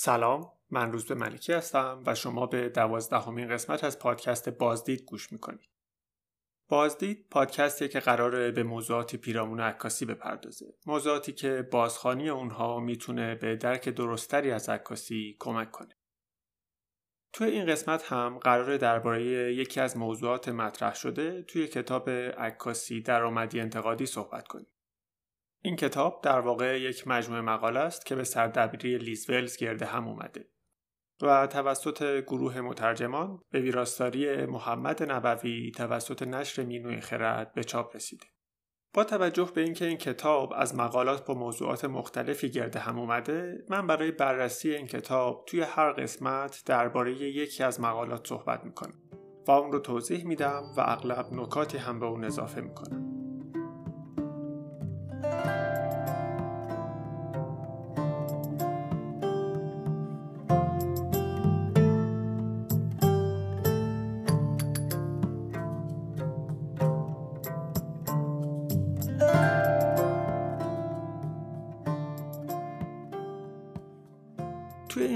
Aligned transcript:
سلام 0.00 0.52
من 0.70 0.92
روز 0.92 1.06
به 1.06 1.14
ملکی 1.14 1.52
هستم 1.52 2.02
و 2.06 2.14
شما 2.14 2.46
به 2.46 2.68
دوازدهمین 2.68 3.48
قسمت 3.48 3.84
از 3.84 3.98
پادکست 3.98 4.48
بازدید 4.48 5.02
گوش 5.02 5.32
می‌کنید. 5.32 5.70
بازدید 6.68 7.26
پادکستی 7.30 7.88
که 7.88 8.00
قراره 8.00 8.50
به 8.50 8.62
موضوعاتی 8.62 9.16
پیرامون 9.16 9.60
عکاسی 9.60 10.04
بپردازه. 10.04 10.66
موضوعاتی 10.86 11.32
که 11.32 11.68
بازخانی 11.70 12.28
اونها 12.28 12.80
می‌تونه 12.80 13.34
به 13.34 13.56
درک 13.56 13.88
درستری 13.88 14.50
از 14.50 14.68
عکاسی 14.68 15.36
کمک 15.40 15.70
کنه. 15.70 15.96
توی 17.32 17.48
این 17.48 17.66
قسمت 17.66 18.12
هم 18.12 18.38
قراره 18.38 18.78
درباره 18.78 19.54
یکی 19.54 19.80
از 19.80 19.96
موضوعات 19.96 20.48
مطرح 20.48 20.94
شده 20.94 21.42
توی 21.42 21.66
کتاب 21.66 22.10
عکاسی 22.10 23.00
درآمدی 23.00 23.60
انتقادی 23.60 24.06
صحبت 24.06 24.48
کنیم. 24.48 24.66
این 25.62 25.76
کتاب 25.76 26.20
در 26.24 26.40
واقع 26.40 26.80
یک 26.80 27.08
مجموعه 27.08 27.40
مقاله 27.40 27.80
است 27.80 28.06
که 28.06 28.14
به 28.14 28.24
سردبیری 28.24 28.98
لیز 28.98 29.30
ولز 29.30 29.56
گرده 29.56 29.86
هم 29.86 30.08
اومده 30.08 30.48
و 31.22 31.46
توسط 31.46 32.20
گروه 32.20 32.60
مترجمان 32.60 33.40
به 33.50 33.60
ویراستاری 33.60 34.46
محمد 34.46 35.10
نبوی 35.12 35.70
توسط 35.70 36.22
نشر 36.22 36.64
مینوی 36.64 37.00
خرد 37.00 37.52
به 37.54 37.64
چاپ 37.64 37.96
رسیده. 37.96 38.26
با 38.94 39.04
توجه 39.04 39.50
به 39.54 39.60
اینکه 39.60 39.84
این 39.84 39.96
کتاب 39.96 40.52
از 40.56 40.74
مقالات 40.74 41.26
با 41.26 41.34
موضوعات 41.34 41.84
مختلفی 41.84 42.50
گرده 42.50 42.78
هم 42.78 42.98
اومده 42.98 43.64
من 43.70 43.86
برای 43.86 44.10
بررسی 44.10 44.74
این 44.74 44.86
کتاب 44.86 45.44
توی 45.48 45.60
هر 45.60 45.92
قسمت 45.92 46.62
درباره 46.66 47.12
یکی 47.12 47.62
از 47.62 47.80
مقالات 47.80 48.26
صحبت 48.26 48.64
می‌کنم 48.64 49.00
و 49.48 49.50
اون 49.50 49.72
رو 49.72 49.78
توضیح 49.78 50.24
میدم 50.24 50.62
و 50.76 50.80
اغلب 50.80 51.32
نکاتی 51.32 51.78
هم 51.78 52.00
به 52.00 52.06
اون 52.06 52.24
اضافه 52.24 52.60
می‌کنم 52.60 53.18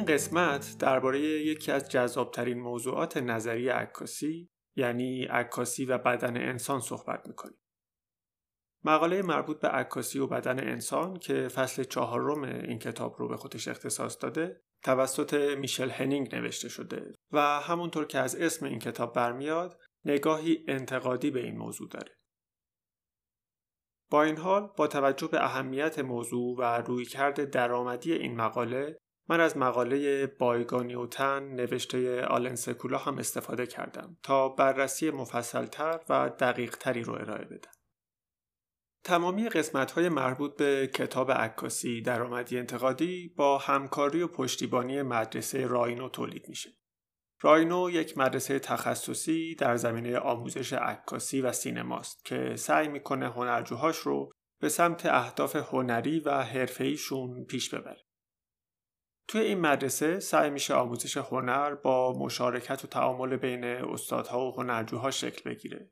این 0.02 0.14
قسمت 0.14 0.76
درباره 0.78 1.20
یکی 1.20 1.72
از 1.72 1.90
جذابترین 1.90 2.60
موضوعات 2.60 3.16
نظری 3.16 3.68
عکاسی 3.68 4.50
یعنی 4.76 5.24
عکاسی 5.24 5.84
و 5.84 5.98
بدن 5.98 6.36
انسان 6.36 6.80
صحبت 6.80 7.28
می‌کنیم. 7.28 7.58
مقاله 8.84 9.22
مربوط 9.22 9.60
به 9.60 9.68
عکاسی 9.68 10.18
و 10.18 10.26
بدن 10.26 10.60
انسان 10.60 11.18
که 11.18 11.48
فصل 11.48 11.84
چهارم 11.84 12.42
این 12.42 12.78
کتاب 12.78 13.16
رو 13.18 13.28
به 13.28 13.36
خودش 13.36 13.68
اختصاص 13.68 14.16
داده 14.20 14.62
توسط 14.82 15.34
میشل 15.34 15.90
هنینگ 15.90 16.34
نوشته 16.34 16.68
شده 16.68 17.14
و 17.32 17.40
همونطور 17.40 18.06
که 18.06 18.18
از 18.18 18.36
اسم 18.36 18.66
این 18.66 18.78
کتاب 18.78 19.14
برمیاد 19.14 19.80
نگاهی 20.04 20.64
انتقادی 20.68 21.30
به 21.30 21.40
این 21.40 21.58
موضوع 21.58 21.88
داره. 21.88 22.16
با 24.10 24.22
این 24.22 24.36
حال 24.36 24.70
با 24.76 24.86
توجه 24.86 25.26
به 25.26 25.44
اهمیت 25.44 25.98
موضوع 25.98 26.58
و 26.58 26.62
رویکرد 26.62 27.50
درآمدی 27.50 28.12
این 28.12 28.36
مقاله 28.36 29.01
من 29.32 29.40
از 29.40 29.56
مقاله 29.56 30.26
بایگانی 30.26 30.94
و 30.94 31.06
تن 31.06 31.42
نوشته 31.42 32.24
آلن 32.24 32.54
سکولا 32.54 32.98
هم 32.98 33.18
استفاده 33.18 33.66
کردم 33.66 34.16
تا 34.22 34.48
بررسی 34.48 35.10
مفصلتر 35.10 36.00
و 36.08 36.30
دقیق 36.38 36.76
تری 36.76 37.02
رو 37.02 37.14
ارائه 37.14 37.44
بدم. 37.44 37.70
تمامی 39.04 39.48
قسمت 39.48 39.92
های 39.92 40.08
مربوط 40.08 40.56
به 40.56 40.90
کتاب 40.94 41.30
عکاسی 41.30 42.02
درآمدی 42.02 42.58
انتقادی 42.58 43.34
با 43.36 43.58
همکاری 43.58 44.22
و 44.22 44.28
پشتیبانی 44.28 45.02
مدرسه 45.02 45.66
راینو 45.66 46.08
تولید 46.08 46.48
میشه. 46.48 46.70
راینو 47.40 47.90
یک 47.90 48.18
مدرسه 48.18 48.58
تخصصی 48.58 49.54
در 49.54 49.76
زمینه 49.76 50.18
آموزش 50.18 50.72
عکاسی 50.72 51.40
و 51.40 51.52
سینماست 51.52 52.24
که 52.24 52.56
سعی 52.56 52.88
می‌کنه 52.88 53.30
هنرجوهاش 53.30 53.96
رو 53.96 54.30
به 54.60 54.68
سمت 54.68 55.06
اهداف 55.06 55.56
هنری 55.56 56.20
و 56.20 56.42
حرفه‌ایشون 56.42 57.44
پیش 57.44 57.74
ببره. 57.74 58.11
توی 59.28 59.40
این 59.40 59.60
مدرسه 59.60 60.20
سعی 60.20 60.50
میشه 60.50 60.74
آموزش 60.74 61.16
هنر 61.16 61.74
با 61.74 62.18
مشارکت 62.18 62.84
و 62.84 62.88
تعامل 62.88 63.36
بین 63.36 63.64
استادها 63.64 64.46
و 64.46 64.54
هنرجوها 64.54 65.10
شکل 65.10 65.50
بگیره. 65.50 65.90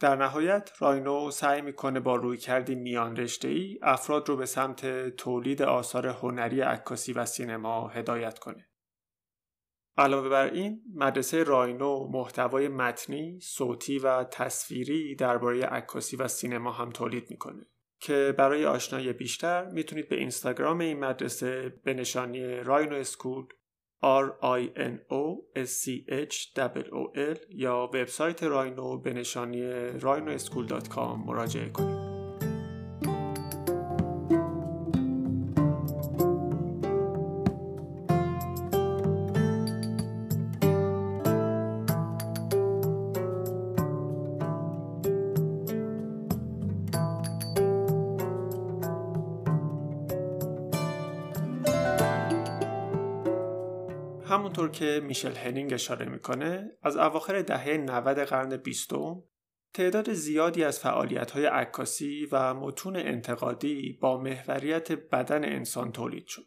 در 0.00 0.16
نهایت 0.16 0.70
راینو 0.78 1.30
سعی 1.30 1.60
می‌کنه 1.60 2.00
با 2.00 2.16
روی 2.16 2.36
کردی 2.36 2.74
میان 2.74 3.16
رشته 3.16 3.48
ای 3.48 3.78
افراد 3.82 4.28
رو 4.28 4.36
به 4.36 4.46
سمت 4.46 5.08
تولید 5.08 5.62
آثار 5.62 6.06
هنری 6.06 6.60
عکاسی 6.60 7.12
و 7.12 7.26
سینما 7.26 7.88
هدایت 7.88 8.38
کنه. 8.38 8.68
علاوه 9.96 10.28
بر 10.28 10.50
این 10.50 10.82
مدرسه 10.94 11.42
راینو 11.42 12.08
محتوای 12.12 12.68
متنی، 12.68 13.40
صوتی 13.40 13.98
و 13.98 14.24
تصویری 14.24 15.14
درباره 15.14 15.62
عکاسی 15.62 16.16
و 16.16 16.28
سینما 16.28 16.72
هم 16.72 16.90
تولید 16.90 17.30
می‌کنه. 17.30 17.66
که 18.02 18.34
برای 18.38 18.66
آشنایی 18.66 19.12
بیشتر 19.12 19.64
می‌تونید 19.64 20.08
به 20.08 20.16
اینستاگرام 20.16 20.80
این 20.80 20.98
مدرسه 20.98 21.74
به 21.84 21.94
نشانی 21.94 22.56
راینو 22.56 22.96
اسکول 22.96 23.44
R 24.02 24.26
I 24.42 24.78
N 24.78 24.94
O 25.10 25.24
S 25.56 25.68
C 25.68 25.88
H 26.08 26.36
O 26.90 27.16
L 27.34 27.38
یا 27.48 27.90
وبسایت 27.94 28.42
راینو 28.42 28.98
به 28.98 29.12
نشانی 29.12 29.90
rhinoeschool.com 30.00 31.26
مراجعه 31.26 31.68
کنید. 31.68 32.11
که 54.72 55.00
میشل 55.04 55.32
هنینگ 55.32 55.72
اشاره 55.72 56.06
می‌کنه 56.06 56.70
از 56.82 56.96
اواخر 56.96 57.42
دهه 57.42 57.76
90 57.76 58.18
قرن 58.18 58.56
بیستم 58.56 59.22
تعداد 59.74 60.12
زیادی 60.12 60.64
از 60.64 60.80
فعالیت‌های 60.80 61.46
عکاسی 61.46 62.28
و 62.32 62.54
متون 62.54 62.96
انتقادی 62.96 63.98
با 64.00 64.20
محوریت 64.20 64.92
بدن 64.92 65.44
انسان 65.44 65.92
تولید 65.92 66.26
شد. 66.26 66.46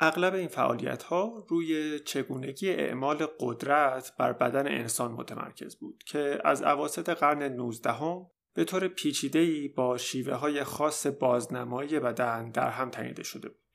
اغلب 0.00 0.34
این 0.34 0.48
فعالیت 0.48 1.02
ها 1.02 1.46
روی 1.48 1.98
چگونگی 1.98 2.70
اعمال 2.70 3.26
قدرت 3.40 4.12
بر 4.18 4.32
بدن 4.32 4.66
انسان 4.66 5.12
متمرکز 5.12 5.76
بود 5.76 6.04
که 6.06 6.38
از 6.44 6.62
عواسط 6.62 7.08
قرن 7.08 7.42
19 7.42 7.92
به 8.54 8.64
طور 8.64 8.88
پیچیده‌ای 8.88 9.68
با 9.68 9.96
شیوه 9.96 10.34
های 10.34 10.64
خاص 10.64 11.06
بازنمایی 11.06 12.00
بدن 12.00 12.50
در 12.50 12.70
هم 12.70 12.90
تنیده 12.90 13.22
شده 13.22 13.48
بود. 13.48 13.67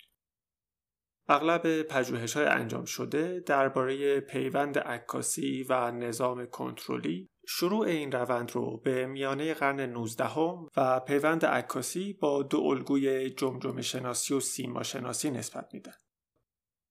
اغلب 1.27 1.81
پژوهش 1.81 2.37
های 2.37 2.45
انجام 2.45 2.85
شده 2.85 3.39
درباره 3.39 4.19
پیوند 4.19 4.79
عکاسی 4.79 5.65
و 5.69 5.91
نظام 5.91 6.45
کنترلی 6.45 7.29
شروع 7.47 7.85
این 7.85 8.11
روند 8.11 8.51
رو 8.51 8.77
به 8.77 9.05
میانه 9.05 9.53
قرن 9.53 9.79
19 9.79 10.25
و 10.77 10.99
پیوند 10.99 11.45
عکاسی 11.45 12.13
با 12.13 12.43
دو 12.43 12.59
الگوی 12.59 13.29
جمجمه 13.29 13.81
شناسی 13.81 14.33
و 14.33 14.39
سیما 14.39 14.83
شناسی 14.83 15.31
نسبت 15.31 15.69
میدن. 15.73 15.93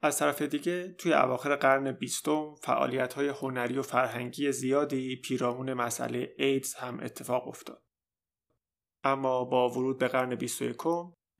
از 0.02 0.18
طرف 0.18 0.42
دیگه 0.42 0.92
توی 0.92 1.12
اواخر 1.12 1.56
قرن 1.56 1.92
بیستم 1.92 2.54
فعالیت 2.54 3.14
های 3.14 3.28
هنری 3.28 3.78
و 3.78 3.82
فرهنگی 3.82 4.52
زیادی 4.52 5.16
پیرامون 5.16 5.72
مسئله 5.72 6.34
ایدز 6.38 6.74
هم 6.74 7.00
اتفاق 7.00 7.48
افتاد. 7.48 7.82
اما 9.04 9.44
با 9.44 9.70
ورود 9.70 9.98
به 9.98 10.08
قرن 10.08 10.34
21 10.34 10.76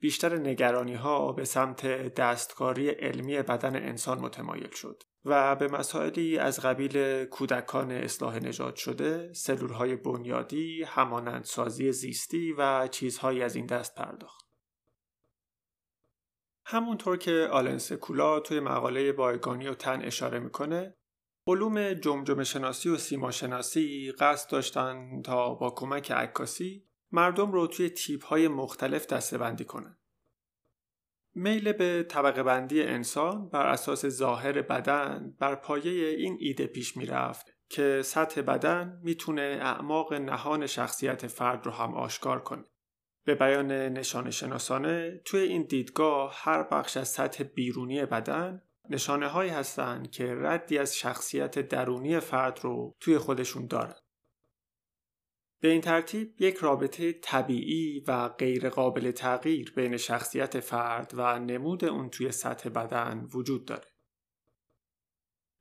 بیشتر 0.03 0.35
نگرانی 0.35 0.93
ها 0.93 1.31
به 1.31 1.45
سمت 1.45 1.85
دستکاری 2.15 2.89
علمی 2.89 3.41
بدن 3.41 3.75
انسان 3.75 4.19
متمایل 4.19 4.69
شد 4.69 5.03
و 5.25 5.55
به 5.55 5.67
مسائلی 5.67 6.37
از 6.37 6.59
قبیل 6.59 7.25
کودکان 7.25 7.91
اصلاح 7.91 8.39
نژاد 8.39 8.75
شده، 8.75 9.33
سلول 9.33 9.73
های 9.73 9.95
بنیادی، 9.95 10.83
همانندسازی 10.83 11.91
زیستی 11.91 12.53
و 12.57 12.87
چیزهایی 12.87 13.43
از 13.43 13.55
این 13.55 13.65
دست 13.65 13.95
پرداخت. 13.95 14.45
همونطور 16.65 17.17
که 17.17 17.49
آلن 17.51 17.77
سکولا 17.77 18.39
توی 18.39 18.59
مقاله 18.59 19.11
بایگانی 19.11 19.67
و 19.67 19.73
تن 19.73 20.01
اشاره 20.01 20.39
می‌کنه 20.39 20.97
علوم 21.47 21.93
جمجمه 21.93 22.43
شناسی 22.43 22.89
و 22.89 22.97
سیما 22.97 23.31
شناسی 23.31 24.11
قصد 24.19 24.51
داشتن 24.51 25.21
تا 25.21 25.53
با 25.53 25.69
کمک 25.69 26.11
عکاسی 26.11 26.89
مردم 27.11 27.51
رو 27.51 27.67
توی 27.67 27.89
تیپ 27.89 28.25
های 28.25 28.47
مختلف 28.47 29.07
دسته 29.07 29.37
بندی 29.37 29.65
کنن. 29.65 29.97
میل 31.35 31.71
به 31.71 32.03
طبقه 32.03 32.43
بندی 32.43 32.83
انسان 32.83 33.49
بر 33.49 33.65
اساس 33.65 34.05
ظاهر 34.05 34.61
بدن 34.61 35.35
بر 35.39 35.55
پایه 35.55 36.09
این 36.09 36.37
ایده 36.39 36.67
پیش 36.67 36.97
می 36.97 37.05
رفت 37.05 37.53
که 37.69 38.01
سطح 38.01 38.41
بدن 38.41 38.99
می‌تونه 39.03 39.59
اعماق 39.61 40.13
نهان 40.13 40.67
شخصیت 40.67 41.27
فرد 41.27 41.65
رو 41.65 41.71
هم 41.71 41.93
آشکار 41.93 42.39
کنه. 42.39 42.63
به 43.25 43.35
بیان 43.35 43.71
نشان 43.71 44.29
شناسانه 44.29 45.21
توی 45.25 45.39
این 45.39 45.63
دیدگاه 45.63 46.33
هر 46.35 46.63
بخش 46.63 46.97
از 46.97 47.07
سطح 47.07 47.43
بیرونی 47.43 48.05
بدن 48.05 48.61
نشانه 48.89 49.27
هایی 49.27 49.49
هستند 49.49 50.11
که 50.11 50.35
ردی 50.35 50.77
از 50.77 50.97
شخصیت 50.97 51.59
درونی 51.59 52.19
فرد 52.19 52.59
رو 52.61 52.95
توی 52.99 53.17
خودشون 53.17 53.67
دارن. 53.67 53.95
به 55.63 55.69
این 55.69 55.81
ترتیب 55.81 56.41
یک 56.41 56.55
رابطه 56.55 57.13
طبیعی 57.13 58.03
و 58.07 58.29
غیر 58.29 58.69
قابل 58.69 59.11
تغییر 59.11 59.73
بین 59.75 59.97
شخصیت 59.97 60.59
فرد 60.59 61.11
و 61.15 61.39
نمود 61.39 61.85
اون 61.85 62.09
توی 62.09 62.31
سطح 62.31 62.69
بدن 62.69 63.27
وجود 63.33 63.65
داره. 63.65 63.87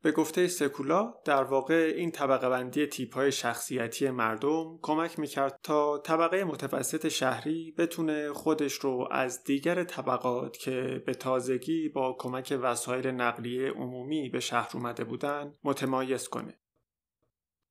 به 0.02 0.12
گفته 0.12 0.46
سکولا 0.46 1.14
در 1.24 1.44
واقع 1.44 1.92
این 1.96 2.10
طبقه 2.10 2.48
بندی 2.48 2.86
تیپ 2.86 3.14
های 3.14 3.32
شخصیتی 3.32 4.10
مردم 4.10 4.78
کمک 4.82 5.18
می‌کرد 5.18 5.58
تا 5.62 5.98
طبقه 5.98 6.44
متوسط 6.44 7.08
شهری 7.08 7.74
بتونه 7.78 8.32
خودش 8.32 8.74
رو 8.74 9.08
از 9.10 9.44
دیگر 9.44 9.84
طبقات 9.84 10.56
که 10.56 11.02
به 11.06 11.14
تازگی 11.14 11.88
با 11.88 12.16
کمک 12.18 12.58
وسایل 12.62 13.06
نقلیه 13.06 13.70
عمومی 13.70 14.28
به 14.28 14.40
شهر 14.40 14.70
اومده 14.74 15.04
بودن 15.04 15.54
متمایز 15.64 16.28
کنه. 16.28 16.61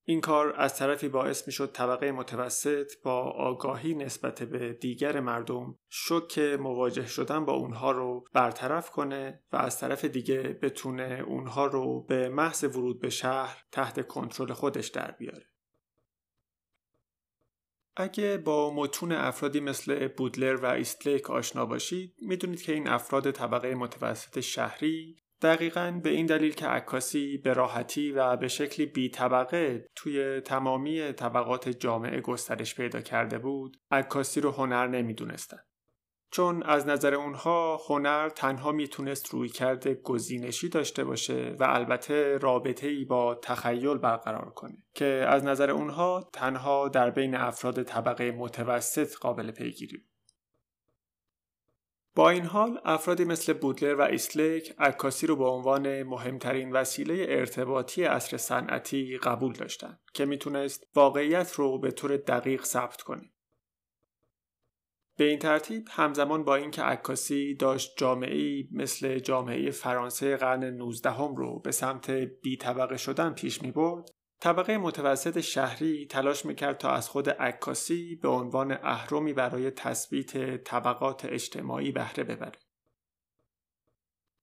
این 0.03 0.21
کار 0.21 0.53
از 0.57 0.77
طرفی 0.77 1.09
باعث 1.09 1.48
می 1.48 1.53
شد 1.53 1.71
طبقه 1.71 2.12
متوسط 2.12 2.92
با 3.03 3.21
آگاهی 3.21 3.94
نسبت 3.94 4.44
به 4.44 4.74
دیگر 4.74 5.19
مردم 5.19 5.77
شک 5.89 6.39
مواجه 6.39 7.07
شدن 7.07 7.45
با 7.45 7.53
اونها 7.53 7.92
رو 7.92 8.25
برطرف 8.33 8.89
کنه 8.89 9.44
و 9.51 9.57
از 9.57 9.80
طرف 9.80 10.06
دیگه 10.06 10.59
بتونه 10.62 11.24
اونها 11.27 11.65
رو 11.65 12.03
به 12.03 12.30
محض 12.30 12.63
ورود 12.63 13.01
به 13.01 13.09
شهر 13.09 13.63
تحت 13.71 14.07
کنترل 14.07 14.53
خودش 14.53 14.88
در 14.88 15.12
بیاره. 15.12 15.45
اگه 17.95 18.38
با 18.38 18.74
متون 18.74 19.12
افرادی 19.12 19.59
مثل 19.59 20.07
بودلر 20.07 20.56
و 20.56 20.65
ایستلیک 20.65 21.30
آشنا 21.30 21.65
باشید 21.65 22.15
می‌دونید 22.21 22.62
که 22.62 22.74
این 22.74 22.88
افراد 22.88 23.31
طبقه 23.31 23.75
متوسط 23.75 24.39
شهری 24.39 25.18
دقیقا 25.42 26.00
به 26.04 26.10
این 26.10 26.26
دلیل 26.26 26.54
که 26.54 26.68
عکاسی 26.68 27.38
به 27.38 27.54
راحتی 27.54 28.12
و 28.12 28.36
به 28.38 28.48
شکلی 28.48 28.86
بی 28.86 29.10
طبقه 29.10 29.86
توی 29.96 30.42
تمامی 30.42 31.12
طبقات 31.12 31.70
جامعه 31.70 32.22
گسترش 32.22 32.76
پیدا 32.76 33.02
کرده 33.02 33.38
بود 33.38 33.78
عکاسی 33.92 34.42
رو 34.42 34.52
هنر 34.52 34.88
نمی‌دونستن. 34.88 35.60
چون 36.34 36.64
از 36.64 36.88
نظر 36.88 37.14
اونها 37.14 37.80
هنر 37.90 38.30
تنها 38.30 38.72
می‌تونست 38.72 39.30
روی 39.30 39.50
کرده 39.50 39.94
گزینشی 39.94 40.70
داشته 40.70 41.04
باشه 41.04 41.56
و 41.60 41.64
البته 41.64 42.38
رابطه 42.38 42.88
ای 42.88 43.06
با 43.06 43.36
تخیل 43.36 43.98
برقرار 43.98 44.50
کنه 44.50 44.78
که 44.94 45.26
از 45.28 45.44
نظر 45.44 45.72
اونها 45.72 46.30
تنها 46.34 46.88
در 46.88 47.10
بین 47.10 47.36
افراد 47.36 47.84
طبقه 47.84 48.32
متوسط 48.32 49.16
قابل 49.18 49.52
پیگیری. 49.52 50.06
با 52.16 52.30
این 52.30 52.46
حال 52.46 52.81
افرادی 52.86 53.25
مثل 53.25 53.54
بودلر 53.54 53.96
و 53.96 54.02
ایسلک 54.02 54.75
عکاسی 54.78 55.28
رو 55.28 55.36
به 55.36 55.46
عنوان 55.46 56.04
مهمترین 56.04 56.72
وسیله 56.72 57.25
ارتباطی 57.30 58.06
اصر 58.06 58.38
صنعتی 58.38 59.18
قبول 59.18 59.54
داشتند 59.54 60.00
که 60.13 60.25
می‌تونست 60.25 60.84
واقعیت 60.96 61.54
رو 61.54 61.80
به 61.80 61.92
طور 61.92 62.18
دقیق 62.18 62.63
ثبت 62.63 63.02
کنه. 63.02 63.34
به 65.18 65.24
این 65.24 65.40
ترتیب 65.40 65.88
همزمان 65.92 66.44
با 66.44 66.56
اینکه 66.56 66.81
عکاسی 66.81 67.56
داشت 67.56 67.94
جامعه 67.98 68.68
مثل 68.72 69.19
جامعه 69.19 69.72
فرانسه 69.72 70.38
قرن 70.38 70.64
19 70.64 71.10
هم 71.10 71.36
رو 71.36 71.60
به 71.60 71.72
سمت 71.72 72.12
بی 72.12 72.57
طبقه 72.57 72.98
شدن 72.98 73.34
پیش 73.34 73.62
می 73.62 73.72
برد 73.72 74.10
طبقه 74.42 74.78
متوسط 74.78 75.40
شهری 75.40 76.06
تلاش 76.06 76.46
می‌کرد 76.46 76.78
تا 76.78 76.92
از 76.92 77.10
خود 77.10 77.30
عکاسی 77.30 78.16
به 78.16 78.28
عنوان 78.28 78.72
اهرمی 78.72 79.34
برای 79.34 79.72
تثبیت 79.72 80.64
طبقات 80.64 81.26
اجتماعی 81.26 81.92
بهره 81.92 82.24
ببره. 82.24 82.60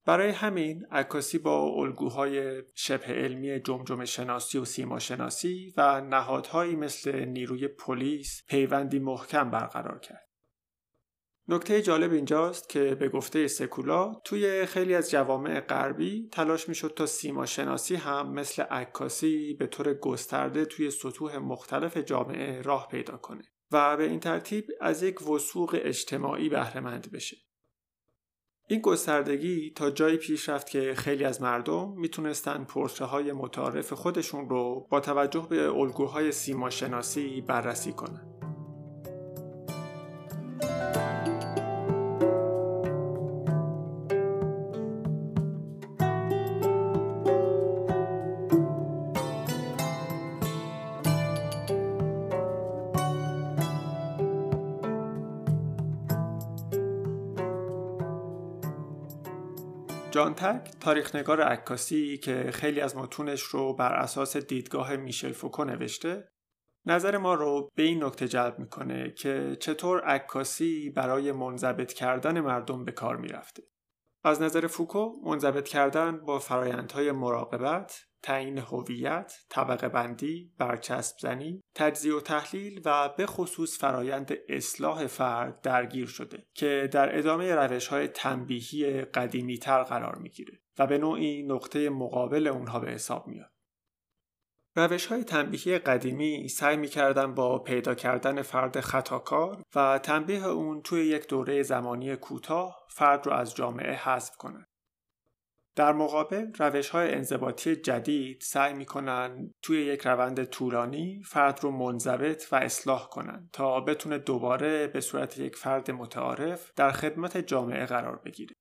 برای 0.07 0.31
همین 0.31 0.87
عکاسی 0.91 1.39
با 1.39 1.63
الگوهای 1.63 2.63
شبه 2.75 3.07
علمی 3.07 3.61
جمجمه 3.61 4.05
شناسی 4.05 4.59
و 4.59 4.65
سیما 4.65 4.99
شناسی 4.99 5.75
و 5.77 6.01
نهادهایی 6.01 6.77
مثل 6.77 7.25
نیروی 7.25 7.69
پلیس 7.69 8.43
پیوندی 8.49 8.99
محکم 8.99 9.51
برقرار 9.51 9.99
کرد. 9.99 10.28
نکته 11.51 11.83
جالب 11.83 12.13
اینجاست 12.13 12.69
که 12.69 12.95
به 12.95 13.09
گفته 13.09 13.49
سکولا 13.49 14.15
توی 14.25 14.67
خیلی 14.67 14.95
از 14.95 15.11
جوامع 15.11 15.61
غربی 15.61 16.29
تلاش 16.33 16.69
می‌شد 16.69 16.93
تا 16.97 17.07
سیما 17.07 17.47
شناسی 17.47 17.95
هم 17.95 18.33
مثل 18.33 18.63
عکاسی 18.63 19.55
به 19.55 19.67
طور 19.67 19.95
گسترده 19.95 20.65
توی 20.65 20.91
سطوح 20.91 21.39
مختلف 21.39 21.97
جامعه 21.97 22.63
راه 22.63 22.89
پیدا 22.89 23.17
کنه 23.17 23.43
و 23.73 23.97
به 23.97 24.05
این 24.05 24.21
ترتیب 24.21 24.65
از 24.81 25.03
یک 25.03 25.29
وسوق 25.29 25.79
اجتماعی 25.83 26.49
بهرهمند 26.49 27.13
بشه. 27.13 27.37
این 28.69 28.81
گستردگی 28.81 29.73
تا 29.77 29.91
جایی 29.91 30.17
پیش 30.17 30.49
رفت 30.49 30.71
که 30.71 30.95
خیلی 30.95 31.25
از 31.25 31.43
مردم 31.43 31.93
می‌تونستن 31.97 32.65
پرسه 32.65 33.05
های 33.05 33.33
متعارف 33.33 33.93
خودشون 33.93 34.49
رو 34.49 34.87
با 34.91 35.01
توجه 35.01 35.47
به 35.51 35.71
الگوهای 35.71 36.33
سیما 36.33 36.71
شناسی 36.71 37.41
بررسی 37.41 37.93
کنند. 37.93 38.38
جان 60.29 60.35
تک 60.35 60.71
تاریخنگار 60.81 61.41
عکاسی 61.41 62.19
که 62.19 62.51
خیلی 62.53 62.81
از 62.81 62.97
متونش 62.97 63.43
رو 63.43 63.75
بر 63.75 63.93
اساس 63.93 64.37
دیدگاه 64.37 64.97
میشل 64.97 65.33
فوکو 65.33 65.65
نوشته 65.65 66.29
نظر 66.87 67.17
ما 67.17 67.35
رو 67.35 67.69
به 67.75 67.83
این 67.83 68.05
نکته 68.05 68.29
جلب 68.29 68.59
می‌کنه 68.59 69.11
که 69.11 69.57
چطور 69.61 70.01
عکاسی 70.01 70.91
برای 70.91 71.33
منضبط 71.33 71.93
کردن 71.93 72.41
مردم 72.41 72.85
به 72.85 72.93
کار 72.93 73.17
می‌رفته. 73.17 73.63
از 74.25 74.43
نظر 74.43 74.67
فوکو 74.67 75.13
منضبط 75.25 75.69
کردن 75.69 76.19
با 76.19 76.39
فرایندهای 76.39 77.13
مراقبت 77.13 78.05
تعیین 78.23 78.59
هویت، 78.59 79.33
طبقه 79.49 79.89
بندی، 79.89 80.53
برچسب 80.59 81.17
زنی، 81.19 81.61
تجزیه 81.75 82.15
و 82.15 82.21
تحلیل 82.21 82.81
و 82.85 83.09
به 83.09 83.27
خصوص 83.27 83.79
فرایند 83.79 84.33
اصلاح 84.49 85.07
فرد 85.07 85.61
درگیر 85.61 86.07
شده 86.07 86.47
که 86.55 86.89
در 86.93 87.19
ادامه 87.19 87.55
روش 87.55 87.87
های 87.87 88.09
تنبیهی 88.09 89.03
قدیمی 89.03 89.59
تر 89.59 89.83
قرار 89.83 90.19
می‌گیره 90.19 90.61
و 90.79 90.87
به 90.87 90.99
نوعی 90.99 91.43
نقطه 91.43 91.91
مقابل 91.91 92.47
اونها 92.47 92.81
به 92.81 92.91
حساب 92.91 93.27
میاد. 93.27 93.51
روش 94.77 95.07
های 95.07 95.25
تنبیهی 95.25 95.79
قدیمی 95.79 96.49
سعی 96.49 96.77
می‌کردن 96.77 97.35
با 97.35 97.59
پیدا 97.59 97.95
کردن 97.95 98.43
فرد 98.43 98.81
خطاکار 98.81 99.63
و 99.75 99.99
تنبیه 99.99 100.47
اون 100.47 100.83
توی 100.83 101.07
یک 101.07 101.29
دوره 101.29 101.63
زمانی 101.63 102.17
کوتاه 102.17 102.77
فرد 102.91 103.27
رو 103.27 103.33
از 103.33 103.55
جامعه 103.55 103.95
حذف 103.95 104.37
کنند. 104.37 104.67
در 105.79 105.93
مقابل 105.93 106.53
روش 106.59 106.89
های 106.89 107.15
انضباطی 107.15 107.77
جدید 107.77 108.41
سعی 108.41 108.75
می‌کنن 108.75 109.55
توی 109.63 109.85
یک 109.85 110.07
روند 110.07 110.45
طولانی 110.45 111.23
فرد 111.23 111.61
رو 111.63 111.71
منضبط 111.71 112.53
و 112.53 112.57
اصلاح 112.57 113.09
کنن 113.09 113.51
تا 113.53 113.81
بتونه 113.81 114.19
دوباره 114.19 114.87
به 114.87 115.01
صورت 115.01 115.39
یک 115.39 115.57
فرد 115.57 115.91
متعارف 115.91 116.73
در 116.77 116.91
خدمت 116.91 117.37
جامعه 117.37 117.87
قرار 117.87 118.17
بگیره. 118.17 118.55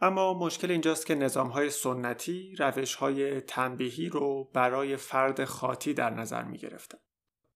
اما 0.00 0.34
مشکل 0.34 0.70
اینجاست 0.70 1.06
که 1.06 1.14
نظام 1.14 1.48
های 1.48 1.70
سنتی 1.70 2.56
روش 2.58 2.94
های 2.94 3.40
تنبیهی 3.40 4.08
رو 4.08 4.50
برای 4.54 4.96
فرد 4.96 5.44
خاطی 5.44 5.94
در 5.94 6.10
نظر 6.10 6.42
می 6.42 6.58
گرفتن. 6.58 6.98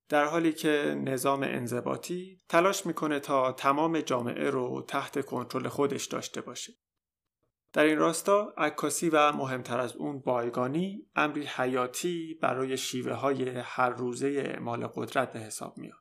در 0.08 0.24
حالی 0.24 0.52
که 0.52 1.00
نظام 1.04 1.42
انضباطی 1.42 2.40
تلاش 2.48 2.86
می‌کنه 2.86 3.20
تا 3.20 3.52
تمام 3.52 4.00
جامعه 4.00 4.50
رو 4.50 4.84
تحت 4.88 5.24
کنترل 5.24 5.68
خودش 5.68 6.06
داشته 6.06 6.40
باشه. 6.40 6.72
در 7.72 7.84
این 7.84 7.98
راستا 7.98 8.54
عکاسی 8.56 9.08
و 9.08 9.32
مهمتر 9.32 9.80
از 9.80 9.96
اون 9.96 10.20
بایگانی 10.20 11.06
امری 11.16 11.46
حیاتی 11.46 12.38
برای 12.42 12.76
شیوه 12.76 13.12
های 13.12 13.48
هر 13.48 13.90
روزه 13.90 14.28
اعمال 14.28 14.86
قدرت 14.86 15.32
به 15.32 15.38
حساب 15.38 15.78
میاد. 15.78 15.98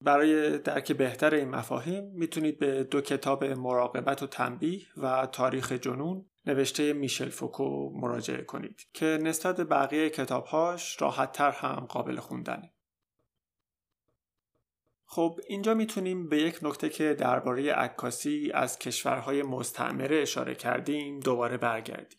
برای 0.00 0.58
درک 0.58 0.92
بهتر 0.92 1.34
این 1.34 1.48
مفاهیم 1.48 2.04
می‌تونید 2.04 2.58
به 2.58 2.84
دو 2.84 3.00
کتاب 3.00 3.44
مراقبت 3.44 4.22
و 4.22 4.26
تنبیه 4.26 4.86
و 4.96 5.26
تاریخ 5.26 5.72
جنون 5.72 6.26
نوشته 6.46 6.92
میشل 6.92 7.28
فوکو 7.28 7.90
مراجعه 7.94 8.44
کنید 8.44 8.86
که 8.92 9.18
نسبت 9.22 9.60
بقیه 9.60 10.10
کتابهاش 10.10 11.02
راحت 11.02 11.32
تر 11.32 11.50
هم 11.50 11.86
قابل 11.86 12.16
خوندنه. 12.16 12.72
خب 15.10 15.40
اینجا 15.48 15.74
می‌تونیم 15.74 16.28
به 16.28 16.42
یک 16.42 16.58
نکته 16.62 16.88
که 16.88 17.14
درباره 17.14 17.72
عکاسی 17.72 18.50
از 18.54 18.78
کشورهای 18.78 19.42
مستعمره 19.42 20.16
اشاره 20.16 20.54
کردیم 20.54 21.20
دوباره 21.20 21.56
برگردیم. 21.56 22.18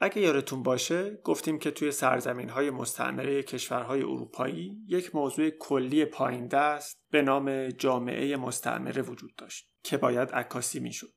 اگه 0.00 0.20
یادتون 0.20 0.62
باشه 0.62 1.20
گفتیم 1.24 1.58
که 1.58 1.70
توی 1.70 1.92
سرزمین 1.92 2.48
های 2.48 2.70
مستعمره 2.70 3.42
کشورهای 3.42 4.02
اروپایی 4.02 4.76
یک 4.88 5.14
موضوع 5.14 5.50
کلی 5.50 6.04
پایین 6.04 6.46
دست 6.46 6.98
به 7.10 7.22
نام 7.22 7.68
جامعه 7.68 8.36
مستعمره 8.36 9.02
وجود 9.02 9.34
داشت 9.36 9.70
که 9.82 9.96
باید 9.96 10.30
عکاسی 10.30 10.80
می‌شد. 10.80 11.15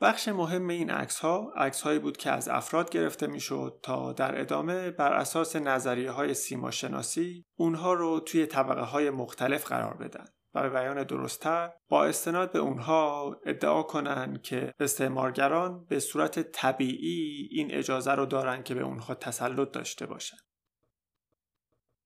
بخش 0.00 0.28
مهم 0.28 0.68
این 0.68 0.90
عکس 0.90 1.20
ها 1.20 1.52
عکس 1.56 1.82
هایی 1.82 1.98
بود 1.98 2.16
که 2.16 2.30
از 2.30 2.48
افراد 2.48 2.90
گرفته 2.90 3.26
می‌شد 3.26 3.80
تا 3.82 4.12
در 4.12 4.40
ادامه 4.40 4.90
بر 4.90 5.12
اساس 5.12 5.56
نظریه 5.56 6.10
های 6.10 6.34
سیما 6.34 6.70
شناسی 6.70 7.44
اونها 7.58 7.94
رو 7.94 8.20
توی 8.20 8.46
طبقه 8.46 8.80
های 8.80 9.10
مختلف 9.10 9.64
قرار 9.64 9.94
بدن 9.94 10.24
و 10.54 10.62
به 10.62 10.70
بیان 10.70 11.02
درستتر 11.02 11.72
با 11.88 12.04
استناد 12.04 12.52
به 12.52 12.58
اونها 12.58 13.36
ادعا 13.46 13.82
کنند 13.82 14.42
که 14.42 14.74
استعمارگران 14.80 15.84
به 15.84 16.00
صورت 16.00 16.40
طبیعی 16.40 17.48
این 17.50 17.74
اجازه 17.74 18.12
رو 18.12 18.26
دارن 18.26 18.62
که 18.62 18.74
به 18.74 18.82
اونها 18.82 19.14
تسلط 19.14 19.70
داشته 19.70 20.06
باشند. 20.06 20.45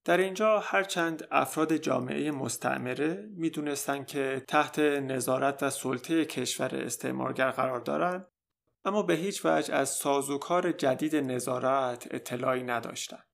در 0.05 0.17
اینجا 0.17 0.59
هرچند 0.59 1.27
افراد 1.31 1.77
جامعه 1.77 2.31
مستعمره 2.31 3.29
می‌دونستند 3.35 4.07
که 4.07 4.43
تحت 4.47 4.79
نظارت 4.79 5.63
و 5.63 5.69
سلطه 5.69 6.25
کشور 6.25 6.75
استعمارگر 6.75 7.51
قرار 7.51 7.79
دارند 7.79 8.27
اما 8.85 9.03
به 9.03 9.13
هیچ 9.13 9.45
وجه 9.45 9.73
از 9.73 9.89
سازوکار 9.89 10.71
جدید 10.71 11.15
نظارت 11.15 12.07
اطلاعی 12.11 12.63
نداشتند. 12.63 13.27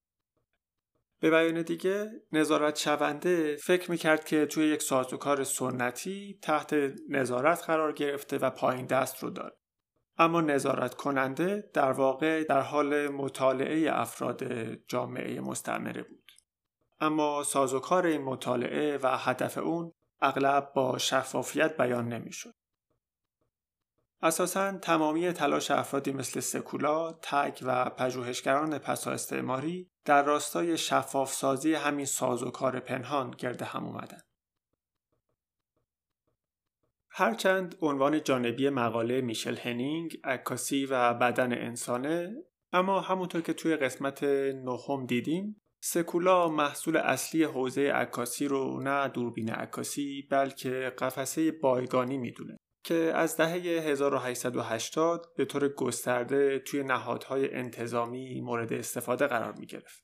به 1.20 1.30
بیان 1.30 1.62
دیگه 1.62 2.12
نظارت 2.32 2.76
شونده 2.76 3.56
فکر 3.56 3.92
می‌کرد 3.92 4.26
که 4.26 4.46
توی 4.46 4.68
یک 4.68 4.82
سازوکار 4.82 5.44
سنتی 5.44 6.40
تحت 6.42 6.76
نظارت 7.10 7.64
قرار 7.64 7.94
گرفته 7.94 8.38
و 8.38 8.50
پایین 8.50 8.86
دست 8.86 9.24
رو 9.24 9.30
داره. 9.30 9.58
اما 10.18 10.42
نظارت 10.42 10.94
کننده 10.94 11.70
در 11.74 11.92
واقع 11.92 12.44
در 12.44 12.62
حال 12.62 13.08
مطالعه 13.08 14.00
افراد 14.00 14.44
جامعه 14.88 15.40
مستعمره 15.40 16.04
بود. 16.04 16.27
اما 17.00 17.44
سازوکار 17.44 18.06
این 18.06 18.22
مطالعه 18.22 18.98
و 18.98 19.18
هدف 19.18 19.58
اون 19.58 19.94
اغلب 20.22 20.74
با 20.76 20.98
شفافیت 20.98 21.78
بیان 21.78 22.08
نمی‌شد. 22.08 22.54
اساسا 24.22 24.78
تمامی 24.78 25.32
تلاش 25.32 25.72
افرادی 25.72 26.12
مثل 26.12 26.40
سکولا، 26.40 27.14
تگ 27.14 27.58
و 27.62 27.90
پژوهشگران 27.90 28.78
پسا 28.78 29.12
استعماری 29.12 29.92
در 30.06 30.24
راستای 30.24 30.78
شفاف 30.78 31.34
سازی 31.34 31.74
همین 31.74 32.06
سازوکار 32.06 32.80
پنهان 32.80 33.32
گرد 33.32 33.62
هم 33.62 33.86
اومدن. 33.86 34.22
هرچند 37.10 37.76
عنوان 37.82 38.24
جانبی 38.24 38.70
مقاله 38.70 39.22
میشل 39.22 39.56
هنینگ 39.58 40.18
عکاسی 40.24 40.86
و 40.86 41.14
بدن 41.14 41.54
انسانه 41.54 42.36
اما 42.74 43.02
همونطور 43.02 43.42
که 43.42 43.54
توی 43.54 43.76
قسمت 43.76 44.24
نهم 44.24 45.06
دیدیم 45.06 45.62
سکولا 45.80 46.50
محصول 46.50 46.98
اصلی 46.98 47.44
حوزه 47.44 47.92
عکاسی 47.92 48.48
رو 48.48 48.82
نه 48.82 49.08
دوربین 49.08 49.50
عکاسی 49.50 50.28
بلکه 50.32 50.94
قفسه 50.98 51.52
بایگانی 51.52 52.18
می‌دونه 52.18 52.58
که 52.84 53.12
از 53.16 53.38
دهه 53.38 53.54
1880 53.54 55.34
به 55.38 55.46
طور 55.46 55.68
گسترده 55.68 56.60
توی 56.60 56.84
نهادهای 56.84 57.54
انتظامی 57.54 58.42
مورد 58.42 58.74
استفاده 58.74 59.28
قرار 59.28 59.54
می 59.54 59.66
گرفت. 59.66 60.04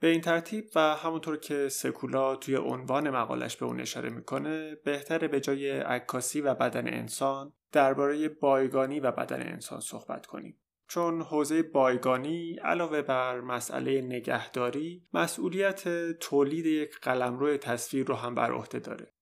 به 0.00 0.08
این 0.08 0.20
ترتیب 0.20 0.64
و 0.74 0.80
همونطور 0.80 1.36
که 1.36 1.68
سکولا 1.68 2.36
توی 2.36 2.56
عنوان 2.56 3.10
مقالش 3.10 3.56
به 3.56 3.66
اون 3.66 3.80
اشاره 3.80 4.10
می‌کنه 4.10 4.74
بهتره 4.74 5.28
به 5.28 5.40
جای 5.40 5.70
عکاسی 5.70 6.40
و 6.40 6.54
بدن 6.54 6.88
انسان 6.88 7.52
درباره 7.72 8.28
بایگانی 8.28 9.00
و 9.00 9.12
بدن 9.12 9.42
انسان 9.42 9.80
صحبت 9.80 10.26
کنیم. 10.26 10.61
چون 10.92 11.22
حوزه 11.22 11.62
بایگانی 11.62 12.54
علاوه 12.62 13.02
بر 13.02 13.40
مسئله 13.40 14.00
نگهداری 14.00 15.08
مسئولیت 15.12 16.12
تولید 16.12 16.66
یک 16.66 16.98
قلمرو 17.02 17.56
تصویر 17.56 18.06
رو 18.06 18.14
هم 18.14 18.34
بر 18.34 18.52
عهده 18.52 18.78
داره 18.78 19.14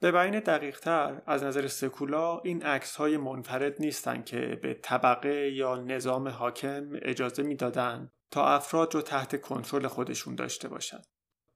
به 0.00 0.12
بیان 0.12 0.40
دقیق 0.40 0.80
تر 0.80 1.22
از 1.26 1.42
نظر 1.44 1.66
سکولا 1.66 2.38
این 2.38 2.62
عکس 2.62 2.96
های 2.96 3.16
منفرد 3.16 3.80
نیستند 3.80 4.24
که 4.24 4.58
به 4.62 4.74
طبقه 4.74 5.50
یا 5.50 5.76
نظام 5.76 6.28
حاکم 6.28 6.90
اجازه 7.02 7.42
می‌دادند 7.42 8.12
تا 8.30 8.46
افراد 8.46 8.94
رو 8.94 9.02
تحت 9.02 9.40
کنترل 9.40 9.86
خودشون 9.86 10.34
داشته 10.34 10.68
باشند 10.68 11.06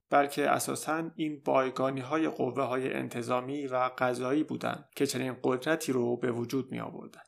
بلکه 0.09 0.49
اساسا 0.49 1.11
این 1.15 1.41
بایگانی 1.45 2.01
های 2.01 2.27
قوه 2.27 2.63
های 2.63 2.93
انتظامی 2.93 3.67
و 3.67 3.89
قضایی 3.97 4.43
بودند 4.43 4.89
که 4.95 5.05
چنین 5.05 5.37
قدرتی 5.43 5.91
رو 5.91 6.17
به 6.17 6.31
وجود 6.31 6.71
می 6.71 6.79
آوردن. 6.79 7.21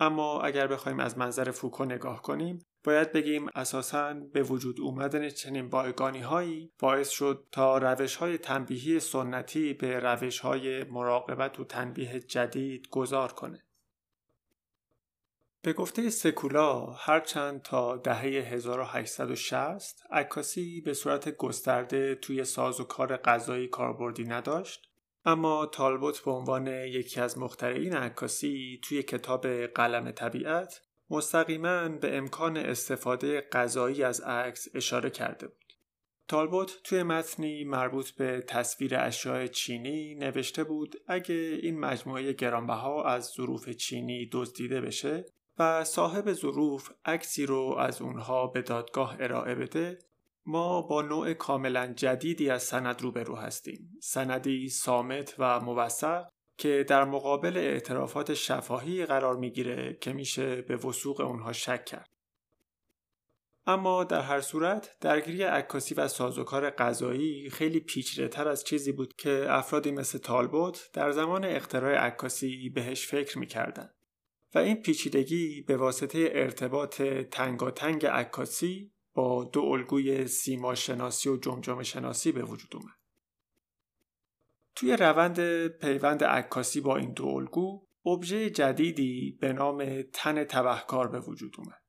اما 0.00 0.40
اگر 0.40 0.66
بخوایم 0.66 1.00
از 1.00 1.18
منظر 1.18 1.50
فوکو 1.50 1.84
نگاه 1.84 2.22
کنیم 2.22 2.58
باید 2.84 3.12
بگیم 3.12 3.48
اساساً 3.54 4.14
به 4.14 4.42
وجود 4.42 4.80
اومدن 4.80 5.28
چنین 5.28 5.68
بایگانی 5.68 6.20
هایی 6.20 6.72
باعث 6.78 7.08
شد 7.08 7.46
تا 7.52 7.78
روش 7.78 8.16
های 8.16 8.38
تنبیهی 8.38 9.00
سنتی 9.00 9.74
به 9.74 10.00
روش 10.00 10.38
های 10.38 10.84
مراقبت 10.84 11.60
و 11.60 11.64
تنبیه 11.64 12.20
جدید 12.20 12.88
گذار 12.88 13.32
کنه. 13.32 13.64
به 15.62 15.72
گفته 15.72 16.10
سکولا 16.10 16.86
هرچند 16.86 17.62
تا 17.62 17.96
دهه 17.96 18.22
1860 18.22 20.02
عکاسی 20.10 20.80
به 20.80 20.94
صورت 20.94 21.36
گسترده 21.36 22.14
توی 22.14 22.44
ساز 22.44 22.80
و 22.80 22.84
کار 22.84 23.16
غذایی 23.16 23.68
کاربردی 23.68 24.24
نداشت 24.24 24.89
اما 25.24 25.66
تالبوت 25.66 26.24
به 26.24 26.30
عنوان 26.30 26.66
یکی 26.66 27.20
از 27.20 27.38
مخترعین 27.38 27.96
عکاسی 27.96 28.80
توی 28.84 29.02
کتاب 29.02 29.46
قلم 29.66 30.10
طبیعت 30.10 30.82
مستقیما 31.10 31.88
به 31.88 32.16
امکان 32.16 32.56
استفاده 32.56 33.48
غذایی 33.52 34.02
از 34.02 34.20
عکس 34.20 34.68
اشاره 34.74 35.10
کرده 35.10 35.46
بود. 35.46 35.56
تالبوت 36.28 36.80
توی 36.84 37.02
متنی 37.02 37.64
مربوط 37.64 38.10
به 38.10 38.44
تصویر 38.46 38.96
اشیاء 38.96 39.46
چینی 39.46 40.14
نوشته 40.14 40.64
بود 40.64 40.96
اگه 41.06 41.34
این 41.34 41.80
مجموعه 41.80 42.32
گرانبها 42.32 43.04
از 43.04 43.26
ظروف 43.36 43.68
چینی 43.68 44.28
دزدیده 44.32 44.80
بشه 44.80 45.24
و 45.58 45.84
صاحب 45.84 46.32
ظروف 46.32 46.90
عکسی 47.04 47.46
رو 47.46 47.76
از 47.78 48.02
اونها 48.02 48.46
به 48.46 48.62
دادگاه 48.62 49.16
ارائه 49.20 49.54
بده 49.54 49.98
ما 50.50 50.82
با 50.82 51.02
نوع 51.02 51.32
کاملا 51.32 51.86
جدیدی 51.86 52.50
از 52.50 52.62
سند 52.62 53.02
روبرو 53.02 53.36
هستیم. 53.36 53.98
سندی 54.02 54.68
سامت 54.68 55.34
و 55.38 55.60
موثق 55.60 56.26
که 56.58 56.84
در 56.88 57.04
مقابل 57.04 57.56
اعترافات 57.56 58.34
شفاهی 58.34 59.06
قرار 59.06 59.36
می‌گیره 59.36 59.98
که 60.00 60.12
میشه 60.12 60.62
به 60.62 60.76
وسوق 60.76 61.20
اونها 61.20 61.52
شک 61.52 61.84
کرد. 61.84 62.08
اما 63.66 64.04
در 64.04 64.20
هر 64.20 64.40
صورت 64.40 64.96
درگیری 65.00 65.42
عکاسی 65.42 65.94
و 65.94 66.08
سازوکار 66.08 66.70
غذایی 66.70 67.50
خیلی 67.50 67.80
پیچیده 67.80 68.28
تر 68.28 68.48
از 68.48 68.64
چیزی 68.64 68.92
بود 68.92 69.16
که 69.16 69.46
افرادی 69.48 69.90
مثل 69.90 70.18
تالبوت 70.18 70.90
در 70.92 71.10
زمان 71.10 71.44
اختراع 71.44 71.94
عکاسی 71.94 72.68
بهش 72.68 73.06
فکر 73.06 73.38
می‌کردن 73.38 73.90
و 74.54 74.58
این 74.58 74.82
پیچیدگی 74.82 75.62
به 75.62 75.76
واسطه 75.76 76.30
ارتباط 76.32 77.02
تنگاتنگ 77.30 78.06
عکاسی 78.06 78.92
دو 79.52 79.60
الگوی 79.60 80.26
سیما 80.26 80.74
شناسی 80.74 81.28
و 81.28 81.36
جمجمه 81.36 81.82
شناسی 81.82 82.32
به 82.32 82.42
وجود 82.42 82.76
اومد. 82.76 82.94
توی 84.74 84.96
روند 84.96 85.66
پیوند 85.66 86.24
عکاسی 86.24 86.80
با 86.80 86.96
این 86.96 87.12
دو 87.12 87.26
الگو 87.26 87.86
ابژه 88.06 88.50
جدیدی 88.50 89.38
به 89.40 89.52
نام 89.52 90.02
تن 90.02 90.44
تبهکار 90.44 91.08
به 91.08 91.20
وجود 91.20 91.54
اومد. 91.58 91.82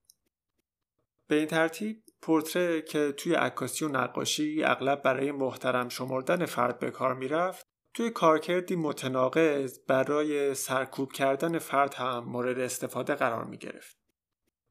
به 1.28 1.36
این 1.36 1.48
ترتیب 1.48 2.04
پورتره 2.22 2.82
که 2.82 3.12
توی 3.18 3.34
عکاسی 3.34 3.86
و 3.86 3.88
نقاشی 3.88 4.64
اغلب 4.64 5.02
برای 5.02 5.32
محترم 5.32 5.90
شمردن 5.90 6.46
فرد 6.46 6.80
به 6.80 6.92
کار 6.92 7.16
می‌رفت 7.16 7.68
توی 7.94 8.10
کارکردی 8.10 8.76
متناقض 8.76 9.80
برای 9.88 10.54
سرکوب 10.54 11.12
کردن 11.12 11.60
فرد 11.60 11.94
هم 11.94 12.24
مورد 12.24 12.60
استفاده 12.60 13.16
قرار 13.16 13.46
می 13.46 13.58
گرفت. 13.58 14.00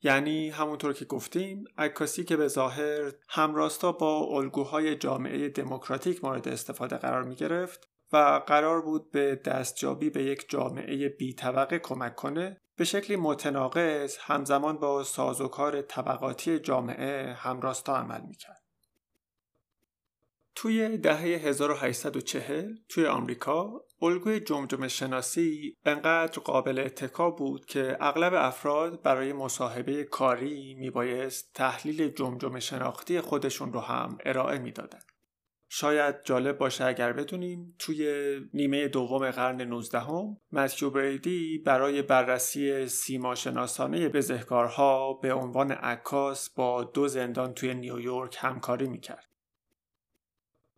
یعنی 0.02 0.50
همونطور 0.50 0.92
که 0.92 1.04
گفتیم 1.04 1.64
عکاسی 1.78 2.24
که 2.24 2.36
به 2.36 2.48
ظاهر 2.48 3.12
همراستا 3.28 3.92
با 3.92 4.18
الگوهای 4.20 4.96
جامعه 4.96 5.48
دموکراتیک 5.48 6.24
مورد 6.24 6.48
استفاده 6.48 6.96
قرار 6.96 7.22
می 7.22 7.34
گرفت 7.34 7.88
و 8.12 8.42
قرار 8.46 8.82
بود 8.82 9.10
به 9.10 9.40
دستجابی 9.44 10.10
به 10.10 10.22
یک 10.22 10.46
جامعه 10.48 11.08
بی 11.08 11.34
طبقه 11.34 11.78
کمک 11.78 12.14
کنه 12.14 12.60
به 12.76 12.84
شکلی 12.84 13.16
متناقض 13.16 14.16
همزمان 14.20 14.78
با 14.78 15.04
سازوکار 15.04 15.82
طبقاتی 15.82 16.58
جامعه 16.58 17.32
همراستا 17.32 17.96
عمل 17.96 18.20
می‌کرد. 18.20 18.59
توی 20.60 20.98
دهه 20.98 21.20
1840 21.20 22.74
توی 22.88 23.06
آمریکا 23.06 23.84
الگوی 24.02 24.40
جمجمه 24.40 24.88
شناسی 24.88 25.76
انقدر 25.84 26.40
قابل 26.40 26.78
اتکا 26.78 27.30
بود 27.30 27.64
که 27.64 27.96
اغلب 28.00 28.34
افراد 28.34 29.02
برای 29.02 29.32
مصاحبه 29.32 30.04
کاری 30.04 30.74
میبایست 30.74 31.50
تحلیل 31.54 32.08
جمجمه 32.08 32.60
شناختی 32.60 33.20
خودشون 33.20 33.72
رو 33.72 33.80
هم 33.80 34.18
ارائه 34.24 34.58
می‌دادند. 34.58 35.04
شاید 35.68 36.22
جالب 36.24 36.58
باشه 36.58 36.84
اگر 36.84 37.12
بدونیم 37.12 37.74
توی 37.78 38.10
نیمه 38.54 38.88
دوم 38.88 39.30
قرن 39.30 39.60
19 39.60 39.98
هم 39.98 40.36
بریدی 40.94 41.58
برای 41.58 42.02
بررسی 42.02 42.86
سیما 42.86 43.34
شناسانه 43.34 44.08
بزهکارها 44.08 45.12
به 45.12 45.32
عنوان 45.32 45.72
عکاس 45.72 46.50
با 46.50 46.84
دو 46.84 47.08
زندان 47.08 47.54
توی 47.54 47.74
نیویورک 47.74 48.36
همکاری 48.40 48.86
می‌کرد. 48.86 49.29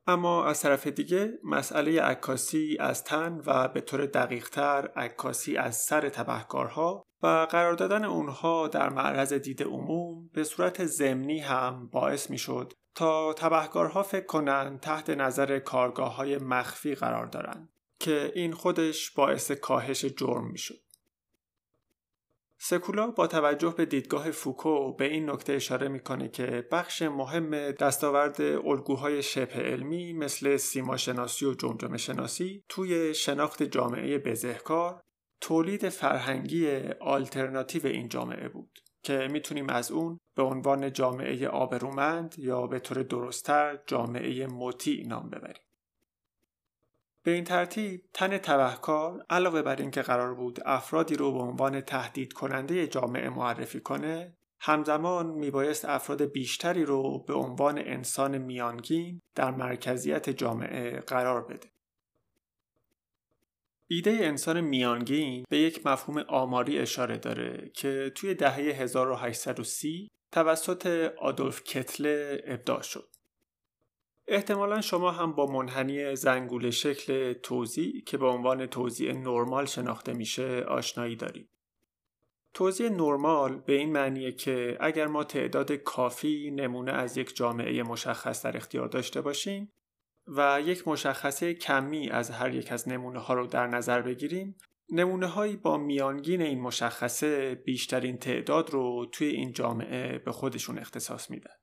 اما 0.06 0.44
از 0.44 0.60
طرف 0.60 0.86
دیگه 0.86 1.38
مسئله 1.44 2.02
عکاسی 2.02 2.76
از 2.80 3.04
تن 3.04 3.42
و 3.46 3.68
به 3.68 3.80
طور 3.80 4.06
دقیقتر 4.06 4.88
عکاسی 4.96 5.56
از 5.56 5.76
سر 5.76 6.08
تبهکارها 6.08 7.02
و 7.22 7.46
قرار 7.50 7.74
دادن 7.74 8.04
اونها 8.04 8.68
در 8.68 8.88
معرض 8.88 9.32
دید 9.32 9.62
عموم 9.62 10.30
به 10.34 10.44
صورت 10.44 10.84
زمینی 10.84 11.38
هم 11.38 11.88
باعث 11.92 12.30
می 12.30 12.38
شد 12.38 12.72
تا 12.94 13.32
تبهکارها 13.32 14.02
فکر 14.02 14.26
کنند 14.26 14.80
تحت 14.80 15.10
نظر 15.10 15.58
کارگاه 15.58 16.16
های 16.16 16.38
مخفی 16.38 16.94
قرار 16.94 17.26
دارند 17.26 17.68
که 18.00 18.32
این 18.34 18.52
خودش 18.52 19.10
باعث 19.10 19.50
کاهش 19.52 20.04
جرم 20.04 20.50
می 20.50 20.58
شد. 20.58 20.80
سکولا 22.64 23.10
با 23.10 23.26
توجه 23.26 23.74
به 23.76 23.86
دیدگاه 23.86 24.30
فوکو 24.30 24.92
به 24.92 25.04
این 25.04 25.30
نکته 25.30 25.52
اشاره 25.52 25.88
می‌کنه 25.88 26.28
که 26.28 26.68
بخش 26.72 27.02
مهم 27.02 27.70
دستاورد 27.70 28.40
الگوهای 28.40 29.22
شبه 29.22 29.54
علمی 29.54 30.12
مثل 30.12 30.56
سیماشناسی 30.56 31.46
و 31.46 31.54
جمجمه 31.54 31.96
شناسی 31.96 32.64
توی 32.68 33.14
شناخت 33.14 33.62
جامعه 33.62 34.18
بزهکار 34.18 35.00
تولید 35.40 35.88
فرهنگی 35.88 36.78
آلترناتیو 37.00 37.86
این 37.86 38.08
جامعه 38.08 38.48
بود 38.48 38.78
که 39.02 39.28
می‌تونیم 39.32 39.68
از 39.68 39.90
اون 39.90 40.18
به 40.36 40.42
عنوان 40.42 40.92
جامعه 40.92 41.48
آبرومند 41.48 42.34
یا 42.38 42.66
به 42.66 42.78
طور 42.78 43.02
درستتر 43.02 43.78
جامعه 43.86 44.46
مطیع 44.46 45.06
نام 45.06 45.30
ببریم. 45.30 45.62
به 47.22 47.30
این 47.30 47.44
ترتیب 47.44 48.04
تن 48.14 48.38
تبهکار 48.38 49.26
علاوه 49.30 49.62
بر 49.62 49.76
اینکه 49.76 50.02
قرار 50.02 50.34
بود 50.34 50.58
افرادی 50.64 51.14
رو 51.14 51.32
به 51.32 51.38
عنوان 51.38 51.80
تهدید 51.80 52.32
کننده 52.32 52.86
جامعه 52.86 53.28
معرفی 53.28 53.80
کنه 53.80 54.36
همزمان 54.60 55.26
میبایست 55.26 55.84
افراد 55.84 56.22
بیشتری 56.22 56.84
رو 56.84 57.24
به 57.28 57.34
عنوان 57.34 57.78
انسان 57.78 58.38
میانگین 58.38 59.20
در 59.34 59.50
مرکزیت 59.50 60.30
جامعه 60.30 61.00
قرار 61.00 61.44
بده. 61.44 61.72
ایده 63.90 64.10
انسان 64.10 64.60
میانگین 64.60 65.44
به 65.50 65.58
یک 65.58 65.86
مفهوم 65.86 66.18
آماری 66.28 66.78
اشاره 66.78 67.18
داره 67.18 67.70
که 67.74 68.12
توی 68.14 68.34
دهه 68.34 68.56
1830 68.56 70.08
توسط 70.32 71.12
آدولف 71.18 71.62
کتله 71.62 72.42
ابداع 72.46 72.82
شد. 72.82 73.11
احتمالا 74.26 74.80
شما 74.80 75.10
هم 75.10 75.32
با 75.32 75.46
منحنی 75.46 76.16
زنگوله 76.16 76.70
شکل 76.70 77.32
توزیع 77.32 78.04
که 78.04 78.18
به 78.18 78.26
عنوان 78.26 78.66
توزیع 78.66 79.12
نرمال 79.12 79.66
شناخته 79.66 80.12
میشه 80.12 80.60
آشنایی 80.68 81.16
دارید. 81.16 81.48
توزیع 82.54 82.88
نرمال 82.88 83.58
به 83.58 83.72
این 83.72 83.92
معنیه 83.92 84.32
که 84.32 84.76
اگر 84.80 85.06
ما 85.06 85.24
تعداد 85.24 85.72
کافی 85.72 86.50
نمونه 86.50 86.92
از 86.92 87.16
یک 87.16 87.36
جامعه 87.36 87.82
مشخص 87.82 88.44
در 88.44 88.56
اختیار 88.56 88.88
داشته 88.88 89.20
باشیم 89.20 89.72
و 90.26 90.60
یک 90.64 90.88
مشخصه 90.88 91.54
کمی 91.54 92.10
از 92.10 92.30
هر 92.30 92.54
یک 92.54 92.72
از 92.72 92.88
نمونه 92.88 93.18
ها 93.18 93.34
رو 93.34 93.46
در 93.46 93.66
نظر 93.66 94.02
بگیریم 94.02 94.56
نمونه 94.90 95.26
هایی 95.26 95.56
با 95.56 95.76
میانگین 95.76 96.42
این 96.42 96.60
مشخصه 96.60 97.54
بیشترین 97.54 98.18
تعداد 98.18 98.70
رو 98.70 99.06
توی 99.12 99.26
این 99.26 99.52
جامعه 99.52 100.18
به 100.18 100.32
خودشون 100.32 100.78
اختصاص 100.78 101.30
میدن. 101.30 101.54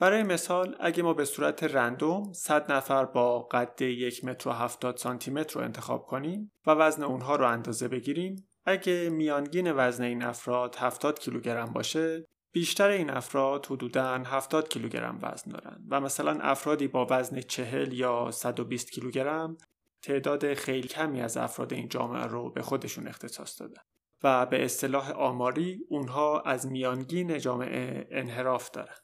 برای 0.00 0.22
مثال 0.22 0.76
اگه 0.80 1.02
ما 1.02 1.14
به 1.14 1.24
صورت 1.24 1.62
رندوم 1.62 2.32
100 2.32 2.72
نفر 2.72 3.04
با 3.04 3.38
قد 3.38 3.82
یک 3.82 4.24
متر 4.24 4.48
و 4.48 4.52
70 4.52 4.96
سانتی 4.96 5.30
متر 5.30 5.54
رو 5.54 5.64
انتخاب 5.64 6.06
کنیم 6.06 6.52
و 6.66 6.70
وزن 6.70 7.02
اونها 7.02 7.36
رو 7.36 7.46
اندازه 7.46 7.88
بگیریم 7.88 8.48
اگه 8.64 9.10
میانگین 9.10 9.72
وزن 9.72 10.04
این 10.04 10.22
افراد 10.22 10.76
70 10.76 11.18
کیلوگرم 11.18 11.72
باشه 11.72 12.26
بیشتر 12.52 12.88
این 12.88 13.10
افراد 13.10 13.66
حدوداً 13.66 14.18
70 14.18 14.68
کیلوگرم 14.68 15.18
وزن 15.22 15.50
دارند 15.50 15.86
و 15.88 16.00
مثلا 16.00 16.38
افرادی 16.40 16.88
با 16.88 17.06
وزن 17.10 17.40
40 17.40 17.92
یا 17.92 18.30
120 18.30 18.90
کیلوگرم 18.90 19.56
تعداد 20.02 20.54
خیلی 20.54 20.88
کمی 20.88 21.20
از 21.20 21.36
افراد 21.36 21.72
این 21.72 21.88
جامعه 21.88 22.22
رو 22.22 22.50
به 22.50 22.62
خودشون 22.62 23.08
اختصاص 23.08 23.60
دادن 23.60 23.82
و 24.22 24.46
به 24.46 24.64
اصطلاح 24.64 25.10
آماری 25.10 25.80
اونها 25.88 26.40
از 26.40 26.66
میانگین 26.66 27.38
جامعه 27.38 28.08
انحراف 28.10 28.70
دارن. 28.70 28.96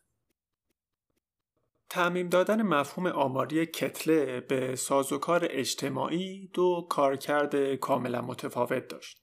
تعمیم 1.89 2.29
دادن 2.29 2.63
مفهوم 2.63 3.07
آماری 3.07 3.67
کتله 3.67 4.41
به 4.41 4.77
سازوکار 4.77 5.47
اجتماعی 5.51 6.51
دو 6.53 6.87
کارکرد 6.91 7.75
کاملا 7.75 8.23
متفاوت 8.23 8.89
داشت. 8.89 9.23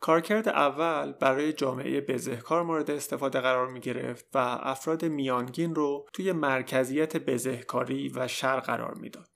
کارکرد 0.00 0.48
اول 0.48 1.12
برای 1.12 1.52
جامعه 1.52 2.00
بزهکار 2.00 2.62
مورد 2.62 2.90
استفاده 2.90 3.40
قرار 3.40 3.68
می 3.68 3.80
گرفت 3.80 4.26
و 4.34 4.38
افراد 4.62 5.04
میانگین 5.04 5.74
رو 5.74 6.06
توی 6.12 6.32
مرکزیت 6.32 7.16
بزهکاری 7.16 8.08
و 8.08 8.28
شر 8.28 8.60
قرار 8.60 8.94
می‌داد. 8.94 9.26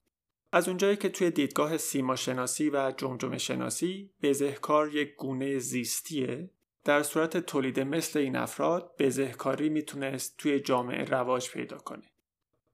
از 0.52 0.68
اونجایی 0.68 0.96
که 0.96 1.08
توی 1.08 1.30
دیدگاه 1.30 1.76
سیما 1.76 2.16
شناسی 2.16 2.70
و 2.70 2.92
جمجمه 2.96 3.38
شناسی 3.38 4.10
بزهکار 4.22 4.94
یک 4.94 5.14
گونه 5.16 5.58
زیستیه 5.58 6.50
در 6.84 7.02
صورت 7.02 7.36
تولید 7.36 7.80
مثل 7.80 8.18
این 8.18 8.36
افراد 8.36 8.94
بزهکاری 8.98 9.68
می‌تونست 9.68 10.36
توی 10.38 10.60
جامعه 10.60 11.04
رواج 11.04 11.50
پیدا 11.50 11.78
کنه. 11.78 12.10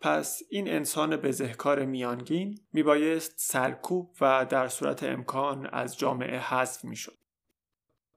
پس 0.04 0.42
این 0.50 0.68
انسان 0.68 1.16
بزهکار 1.16 1.84
میانگین 1.84 2.58
میبایست 2.72 3.34
سرکوب 3.36 4.10
و 4.20 4.46
در 4.50 4.68
صورت 4.68 5.02
امکان 5.02 5.66
از 5.66 5.98
جامعه 5.98 6.38
حذف 6.38 6.84
می‌شد. 6.84 7.18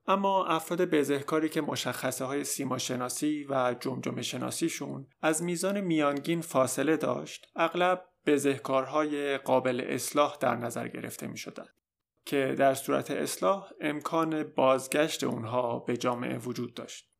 اما 0.07 0.45
افراد 0.45 0.81
بزهکاری 0.81 1.49
که 1.49 1.61
مشخصه 1.61 2.25
های 2.25 2.43
سیما 2.43 2.77
شناسی 2.77 3.43
و 3.49 3.75
جمجمه 3.79 4.21
شناسیشون 4.21 5.07
از 5.21 5.43
میزان 5.43 5.81
میانگین 5.81 6.41
فاصله 6.41 6.97
داشت 6.97 7.51
اغلب 7.55 8.05
بزهکارهای 8.25 9.37
قابل 9.37 9.85
اصلاح 9.87 10.37
در 10.39 10.55
نظر 10.55 10.87
گرفته 10.87 11.27
می 11.27 11.37
شدن. 11.37 11.67
که 12.25 12.55
در 12.57 12.73
صورت 12.73 13.11
اصلاح 13.11 13.69
امکان 13.81 14.43
بازگشت 14.43 15.23
اونها 15.23 15.79
به 15.79 15.97
جامعه 15.97 16.37
وجود 16.37 16.73
داشت. 16.73 17.16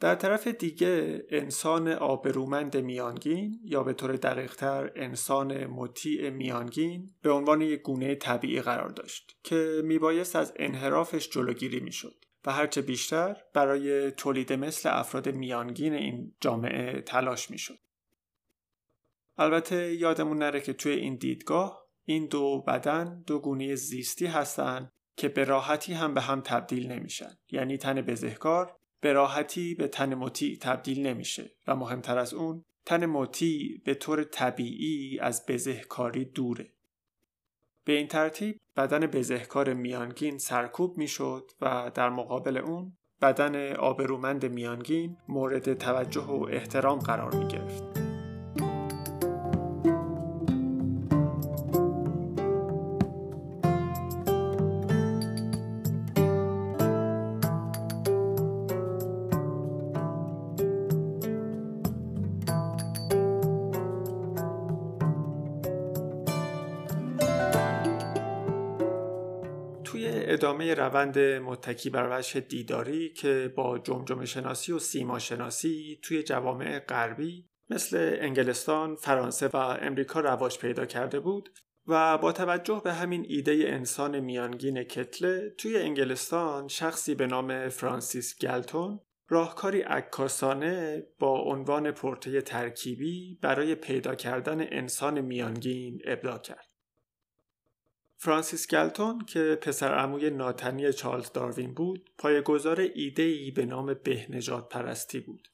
در 0.00 0.14
طرف 0.14 0.46
دیگه 0.46 1.24
انسان 1.30 1.88
آبرومند 1.88 2.76
میانگین 2.76 3.60
یا 3.64 3.82
به 3.82 3.92
طور 3.92 4.12
دقیقتر 4.12 4.92
انسان 4.96 5.66
مطیع 5.66 6.30
میانگین 6.30 7.10
به 7.22 7.30
عنوان 7.30 7.60
یک 7.60 7.82
گونه 7.82 8.14
طبیعی 8.14 8.60
قرار 8.60 8.88
داشت 8.88 9.36
که 9.42 9.82
میبایست 9.84 10.36
از 10.36 10.52
انحرافش 10.56 11.28
جلوگیری 11.28 11.80
می‌شد 11.80 12.24
و 12.44 12.52
هرچه 12.52 12.82
بیشتر 12.82 13.36
برای 13.54 14.10
تولید 14.10 14.52
مثل 14.52 14.88
افراد 14.92 15.28
میانگین 15.28 15.94
این 15.94 16.34
جامعه 16.40 17.00
تلاش 17.00 17.50
می‌شد. 17.50 17.78
البته 19.38 19.94
یادمون 19.94 20.38
نره 20.38 20.60
که 20.60 20.72
توی 20.72 20.92
این 20.92 21.16
دیدگاه 21.16 21.86
این 22.04 22.26
دو 22.26 22.64
بدن 22.66 23.22
دو 23.26 23.38
گونه 23.38 23.74
زیستی 23.74 24.26
هستند 24.26 24.92
که 25.16 25.28
به 25.28 25.44
راحتی 25.44 25.92
هم 25.92 26.14
به 26.14 26.20
هم 26.20 26.40
تبدیل 26.40 26.92
نمیشن 26.92 27.38
یعنی 27.50 27.78
تن 27.78 28.00
بزهکار 28.00 28.79
به 29.00 29.12
راحتی 29.12 29.74
به 29.74 29.88
تن 29.88 30.14
مطیع 30.14 30.58
تبدیل 30.60 31.06
نمیشه 31.06 31.50
و 31.66 31.76
مهمتر 31.76 32.18
از 32.18 32.34
اون 32.34 32.64
تن 32.86 33.06
مطیع 33.06 33.80
به 33.84 33.94
طور 33.94 34.24
طبیعی 34.24 35.18
از 35.18 35.46
بزهکاری 35.46 36.24
دوره. 36.24 36.72
به 37.84 37.92
این 37.92 38.08
ترتیب 38.08 38.60
بدن 38.76 39.06
بزهکار 39.06 39.74
میانگین 39.74 40.38
سرکوب 40.38 40.98
می‌شد 40.98 41.50
و 41.60 41.90
در 41.94 42.10
مقابل 42.10 42.56
اون 42.56 42.92
بدن 43.22 43.72
آبرومند 43.72 44.46
میانگین 44.46 45.16
مورد 45.28 45.74
توجه 45.74 46.24
و 46.24 46.46
احترام 46.50 46.98
قرار 46.98 47.34
می 47.34 47.48
گرفت. 47.48 47.99
روند 70.74 71.18
متکی 71.18 71.90
بر 71.90 72.08
وجه 72.18 72.40
دیداری 72.40 73.12
که 73.12 73.52
با 73.56 73.78
جمجمه 73.78 74.26
شناسی 74.26 74.72
و 74.72 74.78
سیما 74.78 75.18
شناسی 75.18 75.98
توی 76.02 76.22
جوامع 76.22 76.78
غربی 76.78 77.46
مثل 77.70 78.16
انگلستان، 78.20 78.96
فرانسه 78.96 79.48
و 79.48 79.56
امریکا 79.56 80.20
رواج 80.20 80.58
پیدا 80.58 80.86
کرده 80.86 81.20
بود 81.20 81.48
و 81.86 82.18
با 82.18 82.32
توجه 82.32 82.80
به 82.84 82.92
همین 82.92 83.26
ایده 83.28 83.64
انسان 83.66 84.20
میانگین 84.20 84.82
کتله 84.82 85.54
توی 85.58 85.76
انگلستان 85.76 86.68
شخصی 86.68 87.14
به 87.14 87.26
نام 87.26 87.68
فرانسیس 87.68 88.38
گلتون 88.38 89.00
راهکاری 89.28 89.80
عکاسانه 89.80 91.06
با 91.18 91.40
عنوان 91.40 91.90
پرته 91.90 92.40
ترکیبی 92.40 93.38
برای 93.42 93.74
پیدا 93.74 94.14
کردن 94.14 94.60
انسان 94.60 95.20
میانگین 95.20 96.00
ابداع 96.04 96.38
کرد. 96.38 96.69
فرانسیس 98.22 98.68
گلتون 98.68 99.24
که 99.24 99.58
پسر 99.62 99.94
عموی 99.94 100.30
ناتنی 100.30 100.92
چارلز 100.92 101.32
داروین 101.32 101.74
بود 101.74 102.10
پایگزار 102.18 102.80
ایده 102.80 103.22
ای 103.22 103.50
به 103.50 103.66
نام 103.66 103.94
بهنجات 103.94 104.68
پرستی 104.68 105.20
بود 105.20 105.48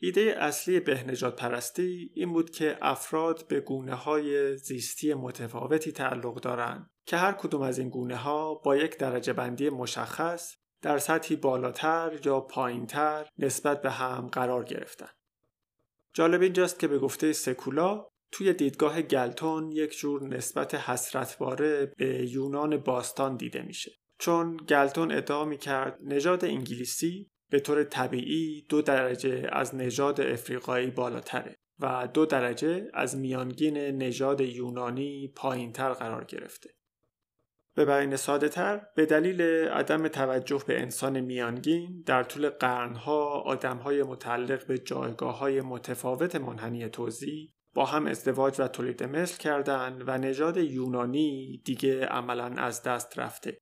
ایده 0.00 0.36
اصلی 0.38 0.80
بهنجات 0.80 1.40
پرستی 1.40 2.10
این 2.14 2.32
بود 2.32 2.50
که 2.50 2.78
افراد 2.82 3.46
به 3.48 3.60
گونه 3.60 3.94
های 3.94 4.56
زیستی 4.56 5.14
متفاوتی 5.14 5.92
تعلق 5.92 6.40
دارند 6.40 6.90
که 7.06 7.16
هر 7.16 7.32
کدوم 7.32 7.62
از 7.62 7.78
این 7.78 7.88
گونه 7.88 8.16
ها 8.16 8.54
با 8.54 8.76
یک 8.76 8.98
درجه 8.98 9.32
بندی 9.32 9.70
مشخص 9.70 10.56
در 10.82 10.98
سطحی 10.98 11.36
بالاتر 11.36 12.20
یا 12.24 12.40
پایینتر 12.40 13.28
نسبت 13.38 13.82
به 13.82 13.90
هم 13.90 14.26
قرار 14.26 14.64
گرفتن. 14.64 15.08
جالب 16.14 16.42
اینجاست 16.42 16.78
که 16.78 16.88
به 16.88 16.98
گفته 16.98 17.32
سکولا 17.32 18.06
توی 18.32 18.52
دیدگاه 18.52 19.02
گلتون 19.02 19.72
یک 19.72 19.98
جور 19.98 20.28
نسبت 20.28 20.74
حسرتباره 20.74 21.92
به 21.96 22.30
یونان 22.30 22.76
باستان 22.76 23.36
دیده 23.36 23.62
میشه. 23.62 23.92
چون 24.18 24.56
گلتون 24.56 25.12
ادعا 25.12 25.44
می‌کرد 25.44 25.98
نژاد 26.04 26.44
انگلیسی 26.44 27.30
به 27.50 27.60
طور 27.60 27.84
طبیعی 27.84 28.66
دو 28.68 28.82
درجه 28.82 29.48
از 29.52 29.74
نژاد 29.74 30.20
افریقایی 30.20 30.90
بالاتره 30.90 31.56
و 31.78 32.08
دو 32.14 32.26
درجه 32.26 32.90
از 32.94 33.16
میانگین 33.16 33.76
نژاد 33.78 34.40
یونانی 34.40 35.32
پایینتر 35.36 35.92
قرار 35.92 36.24
گرفته. 36.24 36.70
به 37.74 37.84
بیان 37.84 38.16
ساده 38.16 38.48
تر 38.48 38.86
به 38.96 39.06
دلیل 39.06 39.42
عدم 39.42 40.08
توجه 40.08 40.62
به 40.66 40.80
انسان 40.80 41.20
میانگین 41.20 42.02
در 42.06 42.22
طول 42.22 42.48
قرنها 42.48 43.40
آدمهای 43.40 44.02
متعلق 44.02 44.66
به 44.66 44.78
جایگاه 44.78 45.38
های 45.38 45.60
متفاوت 45.60 46.36
منحنی 46.36 46.88
توزیع 46.88 47.55
با 47.76 47.84
هم 47.84 48.06
ازدواج 48.06 48.60
و 48.60 48.68
تولید 48.68 49.02
مثل 49.02 49.38
کردند 49.38 50.04
و 50.06 50.18
نژاد 50.18 50.56
یونانی 50.56 51.62
دیگه 51.64 52.06
عملا 52.06 52.44
از 52.44 52.82
دست 52.82 53.18
رفته. 53.18 53.58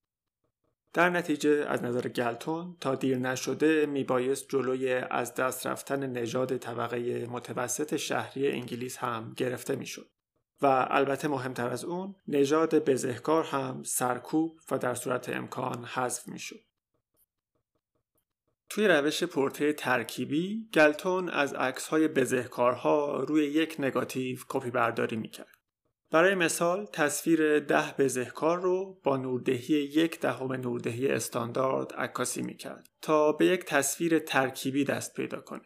در 0.93 1.11
نتیجه 1.11 1.65
از 1.69 1.83
نظر 1.83 2.09
گلتون 2.09 2.77
تا 2.81 2.95
دیر 2.95 3.19
نشده 3.19 3.87
میبایست 3.87 4.49
جلوی 4.49 4.93
از 4.93 5.35
دست 5.35 5.67
رفتن 5.67 6.07
نژاد 6.07 6.57
طبقه 6.57 7.27
متوسط 7.27 7.97
شهری 7.97 8.51
انگلیس 8.51 8.97
هم 8.97 9.35
گرفته 9.37 9.77
می‌شد. 9.77 10.11
و 10.63 10.87
البته 10.91 11.29
مهمتر 11.29 11.69
از 11.69 11.85
اون 11.85 12.15
نژاد 12.29 12.75
بزهکار 12.75 13.45
هم 13.45 13.83
سرکوب 13.83 14.61
و 14.71 14.79
در 14.79 14.95
صورت 14.95 15.29
امکان 15.29 15.85
حذف 15.85 16.29
می‌شد. 16.29 16.61
توی 18.69 18.89
روش 18.89 19.25
پورتری 19.25 19.73
ترکیبی 19.73 20.69
گلتون 20.75 21.29
از 21.29 21.55
عکس 21.55 21.89
های 21.89 22.09
بزهکارها 22.09 23.21
روی 23.21 23.45
یک 23.45 23.77
نگاتیو 23.79 24.39
کپی 24.49 24.71
برداری 24.71 25.17
می‌کرد 25.17 25.55
برای 26.11 26.35
مثال 26.35 26.87
تصویر 26.93 27.61
ده 27.61 27.95
بزهکار 27.99 28.61
رو 28.61 29.01
با 29.05 29.17
نوردهی 29.17 29.75
یک 29.75 30.21
دهم 30.21 30.53
نوردهی 30.53 31.09
استاندارد 31.09 31.93
عکاسی 31.93 32.43
می‌کرد 32.43 32.87
تا 33.03 33.33
به 33.33 33.47
یک 33.47 33.65
تصویر 33.65 34.19
ترکیبی 34.19 34.85
دست 34.85 35.15
پیدا 35.15 35.41
کنه. 35.41 35.63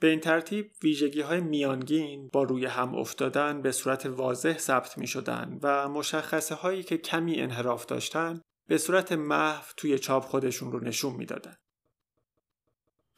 به 0.00 0.08
این 0.08 0.20
ترتیب 0.20 0.70
ویژگی 0.82 1.20
های 1.20 1.40
میانگین 1.40 2.28
با 2.32 2.42
روی 2.42 2.66
هم 2.66 2.94
افتادن 2.94 3.62
به 3.62 3.72
صورت 3.72 4.06
واضح 4.06 4.58
ثبت 4.58 4.98
می 4.98 5.06
شدن 5.06 5.58
و 5.62 5.88
مشخصه 5.88 6.54
هایی 6.54 6.82
که 6.82 6.98
کمی 6.98 7.40
انحراف 7.40 7.86
داشتن 7.86 8.40
به 8.68 8.78
صورت 8.78 9.12
محو 9.12 9.64
توی 9.76 9.98
چاپ 9.98 10.24
خودشون 10.24 10.72
رو 10.72 10.84
نشون 10.84 11.16
می‌دادن. 11.16 11.56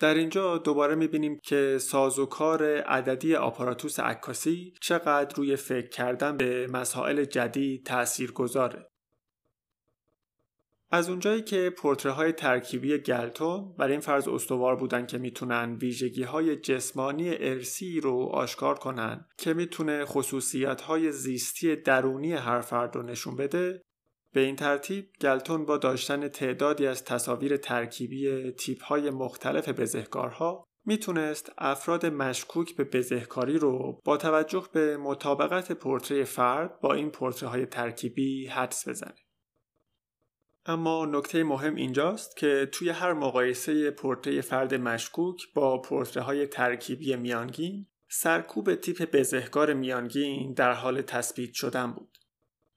در 0.01 0.15
اینجا 0.15 0.59
دوباره 0.59 0.95
می‌بینیم 0.95 1.39
که 1.45 1.79
سازوکار 1.81 2.81
عددی 2.81 3.35
آپاراتوس 3.35 4.01
عکاسی 4.01 4.75
چقدر 4.81 5.37
روی 5.37 5.57
فکر 5.57 5.89
کردن 5.89 6.37
به 6.37 6.67
مسائل 6.67 7.25
جدید 7.25 7.87
تأثیر 7.87 8.33
گذاره. 8.33 8.87
از 10.93 11.09
اونجایی 11.09 11.43
که 11.43 11.71
پورتره 11.71 12.13
های 12.13 12.33
ترکیبی 12.33 12.99
گلتون 12.99 13.75
برای 13.79 13.93
این 13.93 14.01
فرض 14.01 14.29
استوار 14.29 14.77
بودن 14.77 15.07
که 15.07 15.19
می‌تونن 15.19 15.77
ویژگی 15.81 16.23
های 16.23 16.57
جسمانی 16.57 17.31
ارسی 17.31 18.01
رو 18.01 18.17
آشکار 18.33 18.79
کنن 18.79 19.27
که 19.39 19.55
می‌تونه 19.55 20.05
خصوصیت 20.05 20.81
های 20.81 21.13
زیستی 21.13 21.77
درونی 21.77 22.33
هر 22.33 22.61
فرد 22.61 22.97
رو 22.97 23.03
نشون 23.03 23.37
بده 23.37 23.83
به 24.33 24.41
این 24.41 24.57
ترتیب 24.57 25.11
گلتون 25.21 25.65
با 25.65 25.77
داشتن 25.79 26.29
تعدادی 26.29 26.87
از 26.87 27.05
تصاویر 27.05 27.57
ترکیبی 27.57 28.53
تیپ 28.53 28.83
های 28.83 29.11
مختلف 29.11 29.69
بزهکارها 29.69 30.65
می‌تونست 30.85 31.53
افراد 31.59 32.07
مشکوک 32.07 32.77
به 32.77 32.85
بزهکاری 32.85 33.59
رو 33.59 34.01
با 34.05 34.17
توجه 34.17 34.69
به 34.73 34.97
مطابقت 34.97 35.73
پورتری 35.73 36.25
فرد 36.25 36.81
با 36.81 36.95
این 36.95 37.11
پورتره 37.11 37.49
های 37.49 37.67
ترکیبی 37.67 38.47
حدس 38.47 38.89
بزنه. 38.89 39.15
اما 40.67 41.07
نکته 41.07 41.45
مهم 41.45 41.75
اینجاست 41.75 42.37
که 42.37 42.69
توی 42.73 42.89
هر 42.89 43.13
مقایسه 43.13 43.91
پورتری 43.91 44.43
فرد 44.43 44.75
مشکوک 44.75 45.43
با 45.55 45.81
پورتره 45.81 46.23
های 46.23 46.47
ترکیبی 46.47 47.17
میانگین 47.17 47.87
سرکوب 48.11 48.75
تیپ 48.75 49.17
بزهکار 49.17 49.75
میانگین 49.75 50.53
در 50.53 50.73
حال 50.73 51.03
تثبیت 51.03 51.53
شدن 51.53 51.93
بود. 51.93 52.20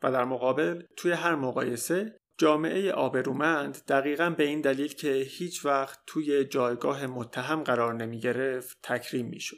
و 0.03 0.11
در 0.11 0.25
مقابل 0.25 0.83
توی 0.97 1.11
هر 1.11 1.35
مقایسه 1.35 2.17
جامعه 2.37 2.91
آبرومند 2.91 3.85
دقیقا 3.87 4.29
به 4.29 4.43
این 4.43 4.61
دلیل 4.61 4.93
که 4.93 5.13
هیچ 5.13 5.65
وقت 5.65 5.99
توی 6.07 6.45
جایگاه 6.45 7.07
متهم 7.07 7.63
قرار 7.63 7.93
نمی 7.93 8.19
گرفت 8.19 8.77
تکریم 8.83 9.25
می 9.25 9.39
شد. 9.39 9.57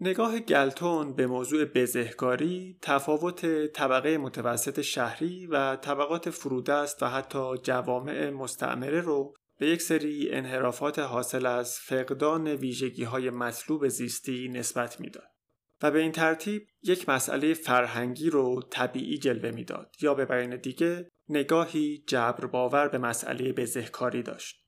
نگاه 0.00 0.38
گلتون 0.38 1.14
به 1.14 1.26
موضوع 1.26 1.64
بزهکاری 1.64 2.78
تفاوت 2.82 3.66
طبقه 3.66 4.18
متوسط 4.18 4.80
شهری 4.80 5.46
و 5.46 5.76
طبقات 5.76 6.30
فرودست 6.30 7.02
و 7.02 7.06
حتی 7.06 7.58
جوامع 7.62 8.30
مستعمره 8.30 9.00
رو 9.00 9.34
به 9.58 9.66
یک 9.66 9.82
سری 9.82 10.30
انحرافات 10.30 10.98
حاصل 10.98 11.46
از 11.46 11.78
فقدان 11.78 12.48
ویژگی 12.48 13.04
های 13.04 13.30
مطلوب 13.30 13.88
زیستی 13.88 14.48
نسبت 14.48 15.00
می‌داد. 15.00 15.37
و 15.82 15.90
به 15.90 15.98
این 15.98 16.12
ترتیب 16.12 16.68
یک 16.82 17.08
مسئله 17.08 17.54
فرهنگی 17.54 18.30
رو 18.30 18.62
طبیعی 18.70 19.18
جلوه 19.18 19.50
می‌داد 19.50 19.96
یا 20.00 20.14
به 20.14 20.24
بیان 20.24 20.56
دیگه 20.56 21.08
نگاهی 21.28 22.04
جبر 22.06 22.46
باور 22.46 22.88
به 22.88 22.98
مسئله 22.98 23.52
بزهکاری 23.52 24.22
داشت. 24.22 24.64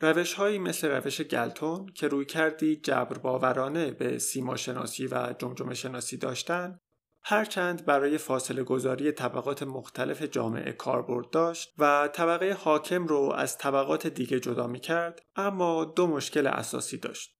روش 0.00 0.34
هایی 0.34 0.58
مثل 0.58 0.88
روش 0.88 1.20
گلتون 1.20 1.86
که 1.86 2.08
روی 2.08 2.24
کردی 2.24 2.76
جبر 2.76 3.18
باورانه 3.18 3.90
به 3.90 4.18
سیما 4.18 4.56
شناسی 4.56 5.06
و 5.06 5.34
جمجمه 5.38 5.74
شناسی 5.74 6.16
داشتن 6.16 6.78
هرچند 7.22 7.86
برای 7.86 8.18
فاصله 8.18 8.62
گذاری 8.62 9.12
طبقات 9.12 9.62
مختلف 9.62 10.22
جامعه 10.22 10.72
کاربرد 10.72 11.30
داشت 11.30 11.74
و 11.78 12.08
طبقه 12.12 12.52
حاکم 12.52 13.06
رو 13.06 13.32
از 13.36 13.58
طبقات 13.58 14.06
دیگه 14.06 14.40
جدا 14.40 14.66
می 14.66 14.80
کرد 14.80 15.20
اما 15.36 15.84
دو 15.84 16.06
مشکل 16.06 16.46
اساسی 16.46 16.98
داشت. 16.98 17.39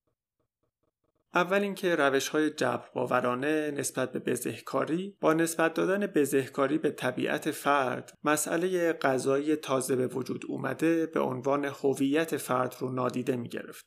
اول 1.34 1.62
اینکه 1.62 1.96
روش 1.96 2.28
های 2.28 2.50
جبر 2.50 2.88
باورانه 2.94 3.70
نسبت 3.70 4.12
به 4.12 4.18
بزهکاری 4.18 5.16
با 5.20 5.32
نسبت 5.32 5.74
دادن 5.74 6.06
بزهکاری 6.06 6.78
به 6.78 6.90
طبیعت 6.90 7.50
فرد 7.50 8.18
مسئله 8.24 8.92
غذایی 8.92 9.56
تازه 9.56 9.96
به 9.96 10.06
وجود 10.06 10.44
اومده 10.48 11.06
به 11.06 11.20
عنوان 11.20 11.64
هویت 11.64 12.36
فرد 12.36 12.76
رو 12.80 12.92
نادیده 12.92 13.36
می 13.36 13.48
گرفت. 13.48 13.86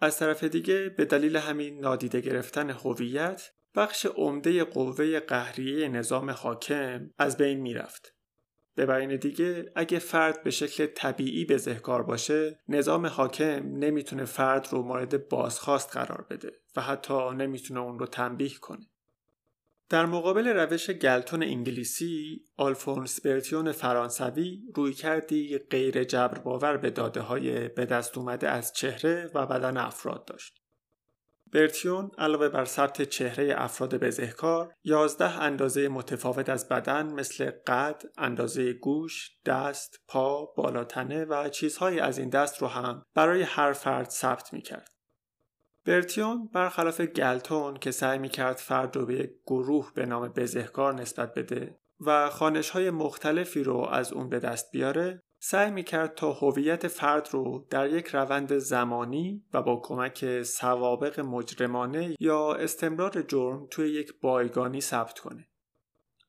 از 0.00 0.18
طرف 0.18 0.44
دیگه 0.44 0.88
به 0.88 1.04
دلیل 1.04 1.36
همین 1.36 1.80
نادیده 1.80 2.20
گرفتن 2.20 2.70
هویت 2.70 3.50
بخش 3.74 4.06
عمده 4.06 4.64
قوه 4.64 5.20
قهریه 5.20 5.88
نظام 5.88 6.30
حاکم 6.30 7.10
از 7.18 7.36
بین 7.36 7.60
می 7.60 7.74
به 8.78 8.86
بیان 8.86 9.16
دیگه 9.16 9.72
اگه 9.76 9.98
فرد 9.98 10.42
به 10.42 10.50
شکل 10.50 10.86
طبیعی 10.86 11.44
به 11.44 11.56
ذهکار 11.56 12.02
باشه 12.02 12.58
نظام 12.68 13.06
حاکم 13.06 13.78
نمی‌تونه 13.78 14.24
فرد 14.24 14.68
رو 14.70 14.82
مورد 14.82 15.28
بازخواست 15.28 15.96
قرار 15.96 16.26
بده 16.30 16.52
و 16.76 16.80
حتی 16.80 17.30
نمی‌تونه 17.30 17.80
اون 17.80 17.98
رو 17.98 18.06
تنبیه 18.06 18.54
کنه. 18.54 18.86
در 19.88 20.06
مقابل 20.06 20.48
روش 20.48 20.90
گلتون 20.90 21.42
انگلیسی، 21.42 22.44
آلفونس 22.56 23.20
برتیون 23.20 23.72
فرانسوی 23.72 24.62
روی 24.74 24.92
کردی 24.92 25.58
غیر 25.58 26.04
جبر 26.04 26.38
باور 26.38 26.76
به 26.76 26.90
داده 26.90 27.20
های 27.20 27.68
به 27.68 27.84
دست 27.84 28.18
اومده 28.18 28.48
از 28.48 28.72
چهره 28.72 29.30
و 29.34 29.46
بدن 29.46 29.76
افراد 29.76 30.24
داشت. 30.24 30.62
برتیون 31.52 32.10
علاوه 32.18 32.48
بر 32.48 32.64
ثبت 32.64 33.02
چهره 33.02 33.54
افراد 33.56 33.94
بزهکار 33.94 34.74
یازده 34.84 35.42
اندازه 35.42 35.88
متفاوت 35.88 36.48
از 36.48 36.68
بدن 36.68 37.06
مثل 37.12 37.50
قد، 37.66 38.02
اندازه 38.18 38.72
گوش، 38.72 39.30
دست، 39.46 40.00
پا، 40.08 40.44
بالاتنه 40.56 41.24
و 41.24 41.48
چیزهایی 41.48 42.00
از 42.00 42.18
این 42.18 42.28
دست 42.28 42.62
رو 42.62 42.68
هم 42.68 43.02
برای 43.14 43.42
هر 43.42 43.72
فرد 43.72 44.10
ثبت 44.10 44.52
می 44.52 44.62
کرد. 44.62 44.88
برتیون 45.86 46.48
برخلاف 46.54 47.00
گلتون 47.00 47.76
که 47.76 47.90
سعی 47.90 48.18
می 48.18 48.28
کرد 48.28 48.56
فرد 48.56 48.96
رو 48.96 49.06
به 49.06 49.14
یک 49.14 49.30
گروه 49.46 49.92
به 49.94 50.06
نام 50.06 50.28
بزهکار 50.28 50.94
نسبت 50.94 51.34
بده 51.34 51.78
و 52.00 52.30
خانش 52.30 52.70
های 52.70 52.90
مختلفی 52.90 53.62
رو 53.62 53.76
از 53.76 54.12
اون 54.12 54.28
به 54.28 54.38
دست 54.38 54.70
بیاره 54.72 55.22
سعی 55.38 55.70
می‌کرد 55.70 56.14
تا 56.14 56.32
هویت 56.32 56.88
فرد 56.88 57.28
رو 57.32 57.66
در 57.70 57.90
یک 57.90 58.06
روند 58.06 58.58
زمانی 58.58 59.44
و 59.54 59.62
با 59.62 59.80
کمک 59.84 60.42
سوابق 60.42 61.20
مجرمانه 61.20 62.16
یا 62.20 62.54
استمرار 62.54 63.22
جرم 63.22 63.66
توی 63.70 63.90
یک 63.90 64.20
بایگانی 64.20 64.80
ثبت 64.80 65.18
کنه. 65.18 65.48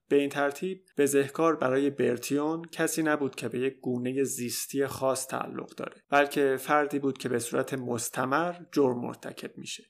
به 0.10 0.16
این 0.16 0.30
ترتیب 0.30 0.86
بزهکار 0.98 1.56
برای 1.56 1.90
برتیون 1.90 2.62
کسی 2.72 3.04
نبود 3.04 3.36
که 3.36 3.50
به 3.50 3.60
یک 3.60 3.80
گونه 3.80 4.24
زیستی 4.24 4.88
خاص 4.88 5.28
تعلق 5.28 5.76
داره 5.76 6.04
بلکه 6.10 6.58
فردی 6.60 7.00
بود 7.00 7.18
که 7.18 7.30
به 7.30 7.40
صورت 7.40 7.74
مستمر 7.74 8.56
جرم 8.72 9.00
مرتکب 9.00 9.58
میشه 9.58 9.84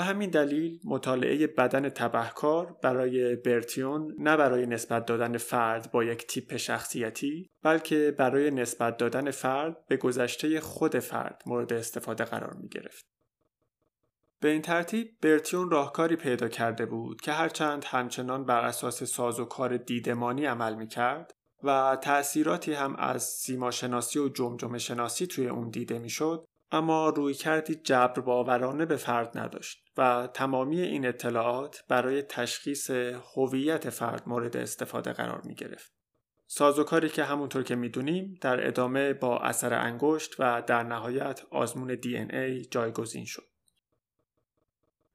به 0.00 0.04
همین 0.04 0.30
دلیل 0.30 0.80
مطالعه 0.84 1.46
بدن 1.46 1.88
تبهکار 1.88 2.76
برای 2.82 3.36
برتیون 3.36 4.14
نه 4.18 4.36
برای 4.36 4.66
نسبت 4.66 5.06
دادن 5.06 5.38
فرد 5.38 5.90
با 5.92 6.04
یک 6.04 6.26
تیپ 6.26 6.56
شخصیتی 6.56 7.50
بلکه 7.62 8.14
برای 8.18 8.50
نسبت 8.50 8.96
دادن 8.96 9.30
فرد 9.30 9.86
به 9.88 9.96
گذشته 9.96 10.60
خود 10.60 10.98
فرد 10.98 11.42
مورد 11.46 11.72
استفاده 11.72 12.24
قرار 12.24 12.54
می 12.54 12.68
گرفت. 12.68 13.04
به 14.42 14.48
این 14.48 14.62
ترتیب 14.62 15.08
برتیون 15.22 15.70
راهکاری 15.70 16.16
پیدا 16.16 16.48
کرده 16.48 16.86
بود 16.86 17.20
که 17.20 17.32
هرچند 17.32 17.84
همچنان 17.84 18.44
بر 18.44 18.60
اساس 18.60 19.04
ساز 19.04 19.40
و 19.40 19.44
کار 19.44 19.76
دیدمانی 19.76 20.46
عمل 20.46 20.74
می 20.74 20.86
کرد 20.86 21.32
و 21.62 21.98
تأثیراتی 22.02 22.72
هم 22.72 22.96
از 22.96 23.22
سیماشناسی 23.22 24.18
و 24.18 24.28
جمجمه 24.28 24.78
شناسی 24.78 25.26
توی 25.26 25.48
اون 25.48 25.70
دیده 25.70 25.98
می‌شد 25.98 26.44
اما 26.72 27.08
روی 27.08 27.34
کردی 27.34 27.74
جبر 27.74 28.20
باورانه 28.20 28.86
به 28.86 28.96
فرد 28.96 29.38
نداشت 29.38 29.84
و 29.96 30.28
تمامی 30.34 30.80
این 30.80 31.06
اطلاعات 31.06 31.84
برای 31.88 32.22
تشخیص 32.22 32.90
هویت 33.36 33.90
فرد 33.90 34.28
مورد 34.28 34.56
استفاده 34.56 35.12
قرار 35.12 35.42
می 35.44 35.54
گرفت. 35.54 35.92
سازوکاری 36.46 37.08
که 37.08 37.24
همونطور 37.24 37.62
که 37.62 37.74
می‌دونیم 37.74 38.38
در 38.40 38.66
ادامه 38.66 39.12
با 39.12 39.38
اثر 39.38 39.74
انگشت 39.74 40.34
و 40.38 40.62
در 40.66 40.82
نهایت 40.82 41.42
آزمون 41.50 41.94
دی 41.94 42.16
ای 42.16 42.64
جایگزین 42.64 43.24
شد. 43.24 43.46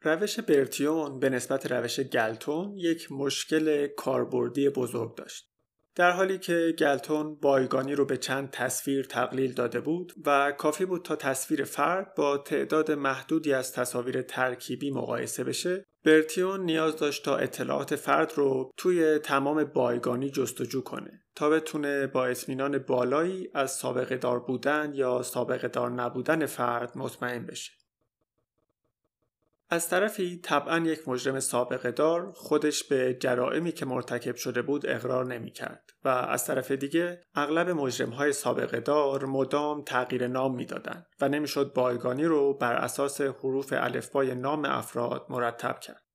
روش 0.02 0.39
برتیون 0.39 1.20
به 1.20 1.30
نسبت 1.30 1.72
روش 1.72 2.00
گلتون 2.00 2.78
یک 2.78 3.12
مشکل 3.12 3.88
کاربردی 3.88 4.70
بزرگ 4.70 5.15
داشت. 5.15 5.55
در 5.95 6.12
حالی 6.12 6.38
که 6.38 6.75
گلتون 6.79 7.36
بایگانی 7.36 7.95
رو 7.95 8.05
به 8.05 8.17
چند 8.17 8.49
تصویر 8.51 9.05
تقلیل 9.05 9.53
داده 9.53 9.79
بود 9.79 10.13
و 10.25 10.51
کافی 10.51 10.86
بود 10.86 11.01
تا 11.01 11.15
تصویر 11.15 11.63
فرد 11.63 12.15
با 12.15 12.38
تعداد 12.38 12.91
محدودی 12.91 13.53
از 13.53 13.73
تصاویر 13.73 14.21
ترکیبی 14.21 14.91
مقایسه 14.91 15.43
بشه 15.43 15.86
برتیون 16.05 16.62
نیاز 16.62 16.95
داشت 16.95 17.25
تا 17.25 17.38
اطلاعات 17.38 17.95
فرد 17.95 18.34
رو 18.36 18.71
توی 18.77 19.19
تمام 19.19 19.63
بایگانی 19.63 20.29
جستجو 20.29 20.81
کنه 20.81 21.21
تا 21.36 21.49
بتونه 21.49 22.08
با 22.08 22.25
اطمینان 22.25 22.77
بالایی 22.77 23.49
از 23.53 23.71
سابقه 23.71 24.17
دار 24.17 24.39
بودن 24.39 24.91
یا 24.95 25.21
سابقه 25.21 25.67
دار 25.67 25.91
نبودن 25.91 26.45
فرد 26.45 26.97
مطمئن 26.97 27.45
بشه. 27.45 27.71
از 29.69 29.89
طرفی 29.89 30.38
طبعا 30.38 30.78
یک 30.78 31.08
مجرم 31.08 31.39
سابقه 31.39 31.91
دار 31.91 32.32
خودش 32.32 32.84
به 32.84 33.17
جرائمی 33.19 33.71
که 33.71 33.86
مرتکب 33.86 34.36
شده 34.36 34.62
بود 34.62 34.86
اقرار 34.86 35.25
نمی 35.25 35.51
کرد 35.51 35.89
و 36.04 36.08
از 36.08 36.45
طرف 36.45 36.71
دیگه 36.71 37.21
اغلب 37.36 37.69
مجرم 37.69 38.10
های 38.10 38.34
سابقه 38.34 38.80
دار 38.80 39.25
مدام 39.25 39.84
تغییر 39.84 40.28
نام 40.28 40.56
می‌دادند 40.56 41.06
و 41.21 41.30
نمی‌شد 41.30 41.73
بایگانی 41.73 42.25
رو 42.25 42.54
بر 42.54 42.73
اساس 42.73 43.21
حروف 43.21 43.73
الفبای 43.78 44.36
نام 44.36 44.65
افراد 44.65 45.25
مرتب 45.30 45.80
کرد. 45.80 46.06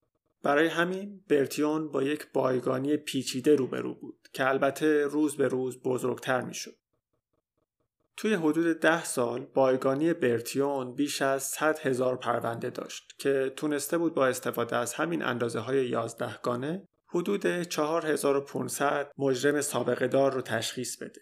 برای 0.43 0.67
همین 0.67 1.25
برتیون 1.29 1.91
با 1.91 2.03
یک 2.03 2.33
بایگانی 2.33 2.97
پیچیده 2.97 3.57
روبرو 3.57 3.95
بود 3.95 4.29
که 4.33 4.49
البته 4.49 5.05
روز 5.07 5.37
به 5.37 5.49
روز 5.49 5.83
بزرگتر 5.83 6.41
می‌شد. 6.41 6.77
توی 8.21 8.35
حدود 8.35 8.81
ده 8.81 9.05
سال 9.05 9.47
بایگانی 9.55 10.13
برتیون 10.13 10.95
بیش 10.95 11.23
از 11.23 11.43
100 11.43 11.79
هزار 11.79 12.17
پرونده 12.17 12.71
داشت 12.71 13.15
که 13.19 13.53
تونسته 13.57 13.99
بود 13.99 14.15
با 14.15 14.27
استفاده 14.27 14.77
از 14.77 14.95
همین 14.95 15.23
اندازه 15.23 15.61
های 15.61 15.89
11 15.89 16.39
گانه 16.43 16.89
حدود 17.07 17.47
4500 17.63 19.13
مجرم 19.19 19.61
سابقه 19.61 20.09
دار 20.09 20.33
رو 20.33 20.41
تشخیص 20.41 20.97
بده. 21.03 21.21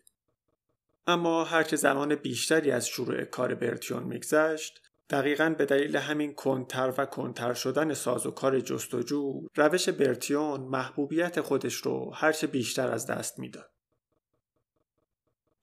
اما 1.06 1.44
هرچه 1.44 1.76
زمان 1.76 2.14
بیشتری 2.14 2.70
از 2.70 2.88
شروع 2.88 3.24
کار 3.24 3.54
برتیون 3.54 4.02
میگذشت 4.02 4.82
دقیقا 5.10 5.54
به 5.58 5.66
دلیل 5.66 5.96
همین 5.96 6.34
کنتر 6.34 6.94
و 6.98 7.06
کنتر 7.06 7.54
شدن 7.54 7.94
ساز 7.94 8.26
و 8.26 8.30
کار 8.30 8.60
جستجو 8.60 9.46
روش 9.56 9.88
برتیون 9.88 10.60
محبوبیت 10.60 11.40
خودش 11.40 11.74
رو 11.74 12.12
هرچه 12.14 12.46
بیشتر 12.46 12.90
از 12.90 13.06
دست 13.06 13.38
می‌داد. 13.38 13.77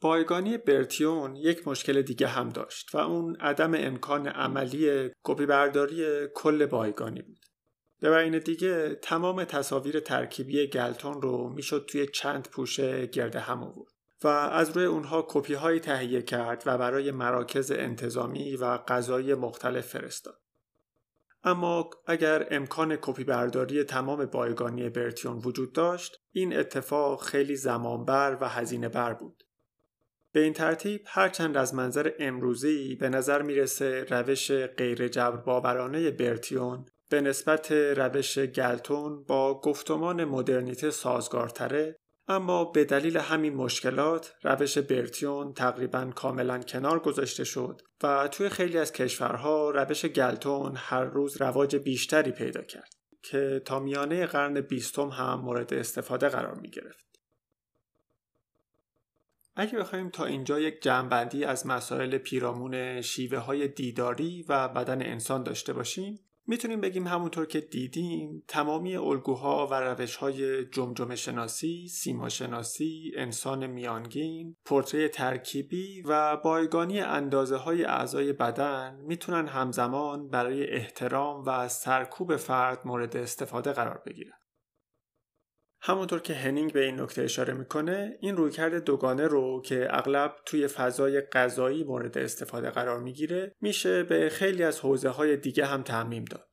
بایگانی 0.02 0.58
برتیون 0.58 1.36
یک 1.36 1.68
مشکل 1.68 2.02
دیگه 2.02 2.28
هم 2.28 2.50
داشت 2.50 2.96
و 2.96 2.98
اون 2.98 3.36
عدم 3.36 3.72
امکان 3.76 4.28
عملی 4.28 5.10
کپی 5.24 5.46
برداری 5.46 6.28
کل 6.34 6.66
بایگانی 6.66 7.22
بود. 7.22 7.46
به 8.00 8.10
بیان 8.10 8.40
دیگه 8.40 8.96
تمام 8.96 9.44
تصاویر 9.44 10.00
ترکیبی 10.00 10.68
گلتون 10.68 11.22
رو 11.22 11.50
می‌شد 11.50 11.86
توی 11.90 12.08
چند 12.08 12.48
پوشه 12.50 13.06
گرده 13.06 13.40
هم 13.40 13.64
آورد 13.64 13.92
و 14.24 14.28
از 14.28 14.78
روی 14.78 14.86
اونها 14.86 15.26
کپی 15.30 15.54
هایی 15.54 15.80
تهیه 15.80 16.22
کرد 16.22 16.64
و 16.66 16.78
برای 16.78 17.12
مراکز 17.12 17.72
انتظامی 17.72 18.56
و 18.56 18.78
غذایی 18.78 19.34
مختلف 19.34 19.88
فرستاد. 19.88 20.42
اما 21.44 21.90
اگر 22.06 22.48
امکان 22.52 22.98
کپی 23.02 23.24
برداری 23.24 23.84
تمام 23.84 24.26
بایگانی 24.26 24.90
برتیون 24.90 25.38
وجود 25.38 25.74
داشت 25.74 26.20
این 26.32 26.58
اتفاق 26.58 27.22
خیلی 27.22 27.56
زمانبر 27.56 28.38
و 28.42 28.50
هزینه 28.50 28.90
بر 28.90 29.14
بود 29.14 29.44
به 30.36 30.42
این 30.42 30.54
ترتیب 30.54 31.02
هرچند 31.06 31.58
از 31.58 31.74
منظر 31.76 32.12
امروزی 32.20 32.96
به 32.96 33.10
نظر 33.10 33.42
می‌رسه 33.42 34.04
روش 34.10 34.52
غیر 34.52 35.08
جبر 35.08 35.38
باورانه 35.38 36.12
برتیون 36.12 36.86
به 37.10 37.22
نسبت 37.22 37.72
روش 37.72 38.40
گلتون 38.40 39.24
با 39.24 39.62
گفتمان 39.62 40.26
مدرنیته 40.26 40.92
سازگارتره 40.92 41.96
اما 42.28 42.66
به 42.66 42.86
دلیل 42.86 43.18
همین 43.18 43.56
مشکلات 43.56 44.34
روش 44.44 44.78
برتیون 44.78 45.54
تقریبا 45.54 46.12
کاملا 46.16 46.60
کنار 46.60 47.00
گذاشته 47.00 47.44
شد 47.44 47.82
و 48.04 48.28
توی 48.28 48.50
خیلی 48.50 48.78
از 48.78 48.92
کشورها 48.92 49.70
روش 49.70 50.06
گلتون 50.06 50.74
هر 50.76 51.04
روز 51.04 51.42
رواج 51.42 51.76
بیشتری 51.76 52.32
پیدا 52.32 52.62
کرد 52.62 52.94
که 53.24 53.62
تا 53.66 53.80
میانه 53.80 54.26
قرن 54.26 54.62
بیستم 54.62 55.10
هم 55.10 55.42
مورد 55.42 55.74
استفاده 55.74 56.30
قرار 56.30 56.56
می 56.56 56.70
گرفت. 56.70 57.15
اگه 59.56 59.80
بخوایم 59.80 60.10
تا 60.10 60.26
اینجا 60.26 60.60
یک 60.60 60.82
جمعبندی 60.82 61.46
از 61.46 61.68
مسائل 61.68 62.18
پیرامون 62.18 63.02
شیوه 63.02 63.38
های 63.38 63.68
دیداری 63.68 64.46
و 64.50 64.68
بدن 64.68 65.02
انسان 65.02 65.44
داشته 65.44 65.74
باشیم 65.74 66.20
می‌تونیم 66.48 66.82
بگیم 66.82 67.08
همونطور 67.08 67.46
که 67.46 67.62
دیدیم 67.62 68.44
تمامی 68.48 68.96
الگوها 68.96 69.68
و 69.72 69.74
روش 69.74 70.16
های 70.16 70.66
جمجمه 70.66 71.16
شناسی، 71.16 71.88
سیما 71.88 72.30
شناسی، 72.30 73.12
انسان 73.16 73.68
میانگین، 73.68 74.56
پورتری 74.66 75.08
ترکیبی 75.08 76.02
و 76.02 76.38
بایگانی 76.38 77.00
اندازه 77.00 77.56
های 77.56 77.84
اعضای 77.84 78.34
بدن 78.34 79.00
می‌تونن 79.08 79.48
همزمان 79.48 80.28
برای 80.28 80.70
احترام 80.70 81.44
و 81.46 81.68
سرکوب 81.68 82.36
فرد 82.36 82.82
مورد 82.86 83.18
استفاده 83.18 83.74
قرار 83.74 84.02
بگیرن. 84.06 84.45
همونطور 85.88 86.20
که 86.20 86.34
هنینگ 86.34 86.74
به 86.74 86.84
این 86.84 87.02
نکته 87.02 87.22
اشاره 87.22 87.54
می‌کنه 87.54 88.18
این 88.22 88.38
رویکرد 88.38 88.84
دوگانه 88.84 89.28
رو 89.28 89.62
که 89.66 89.88
اغلب 89.90 90.36
توی 90.46 90.68
فضای 90.68 91.22
غذایی 91.22 91.84
مورد 91.84 92.18
استفاده 92.18 92.70
قرار 92.70 93.00
می‌گیره 93.00 93.56
میشه 93.62 94.04
به 94.04 94.30
خیلی 94.30 94.64
از 94.64 94.80
حوزه 94.80 95.10
های 95.10 95.38
دیگه 95.38 95.66
هم 95.66 95.82
تعمیم 95.82 96.26
داد. 96.26 96.48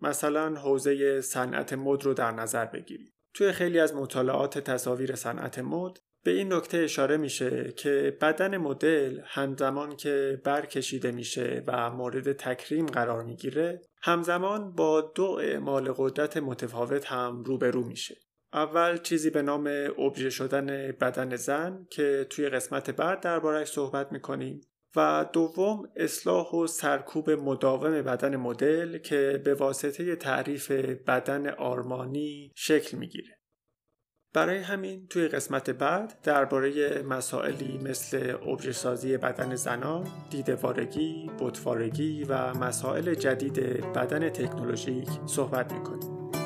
مثلا 0.00 0.54
حوزه 0.54 1.20
صنعت 1.20 1.72
مد 1.72 2.04
رو 2.04 2.14
در 2.14 2.30
نظر 2.30 2.64
بگیرید 2.64 3.14
توی 3.34 3.52
خیلی 3.52 3.78
از 3.80 3.94
مطالعات 3.94 4.58
تصاویر 4.58 5.14
صنعت 5.14 5.58
مد 5.58 5.92
به 6.24 6.30
این 6.30 6.52
نکته 6.52 6.78
اشاره 6.78 7.16
میشه 7.16 7.72
که 7.76 8.18
بدن 8.20 8.56
مدل 8.56 9.20
همزمان 9.24 9.96
که 9.96 10.40
برکشیده 10.44 11.12
میشه 11.12 11.62
و 11.66 11.90
مورد 11.90 12.32
تکریم 12.32 12.86
قرار 12.86 13.24
می‌گیره 13.24 13.82
همزمان 14.02 14.72
با 14.72 15.12
دو 15.14 15.38
اعمال 15.42 15.92
قدرت 15.96 16.36
متفاوت 16.36 17.06
هم 17.06 17.42
روبرو 17.44 17.84
میشه. 17.84 18.16
اول 18.54 18.96
چیزی 18.96 19.30
به 19.30 19.42
نام 19.42 19.66
ابژه 19.98 20.30
شدن 20.30 20.66
بدن 21.00 21.36
زن 21.36 21.86
که 21.90 22.26
توی 22.30 22.48
قسمت 22.48 22.90
بعد 22.90 23.20
دربارش 23.20 23.68
صحبت 23.68 24.12
می‌کنیم 24.12 24.60
و 24.96 25.26
دوم 25.32 25.88
اصلاح 25.96 26.50
و 26.50 26.66
سرکوب 26.66 27.30
مداوم 27.30 28.02
بدن 28.02 28.36
مدل 28.36 28.98
که 28.98 29.42
به 29.44 29.54
واسطه 29.54 30.16
تعریف 30.16 30.70
بدن 31.06 31.48
آرمانی 31.48 32.52
شکل 32.54 32.96
می‌گیره 32.96 33.38
برای 34.34 34.58
همین 34.58 35.06
توی 35.06 35.28
قسمت 35.28 35.70
بعد 35.70 36.20
درباره 36.22 37.02
مسائلی 37.02 37.78
مثل 37.78 38.36
ابژه 38.46 38.72
سازی 38.72 39.16
بدن 39.16 39.54
زنان، 39.54 40.06
دیدوارگی، 40.30 41.30
بطفارگی 41.38 42.24
و 42.24 42.54
مسائل 42.54 43.14
جدید 43.14 43.60
بدن 43.92 44.28
تکنولوژیک 44.28 45.08
صحبت 45.26 45.72
می‌کنیم. 45.72 46.43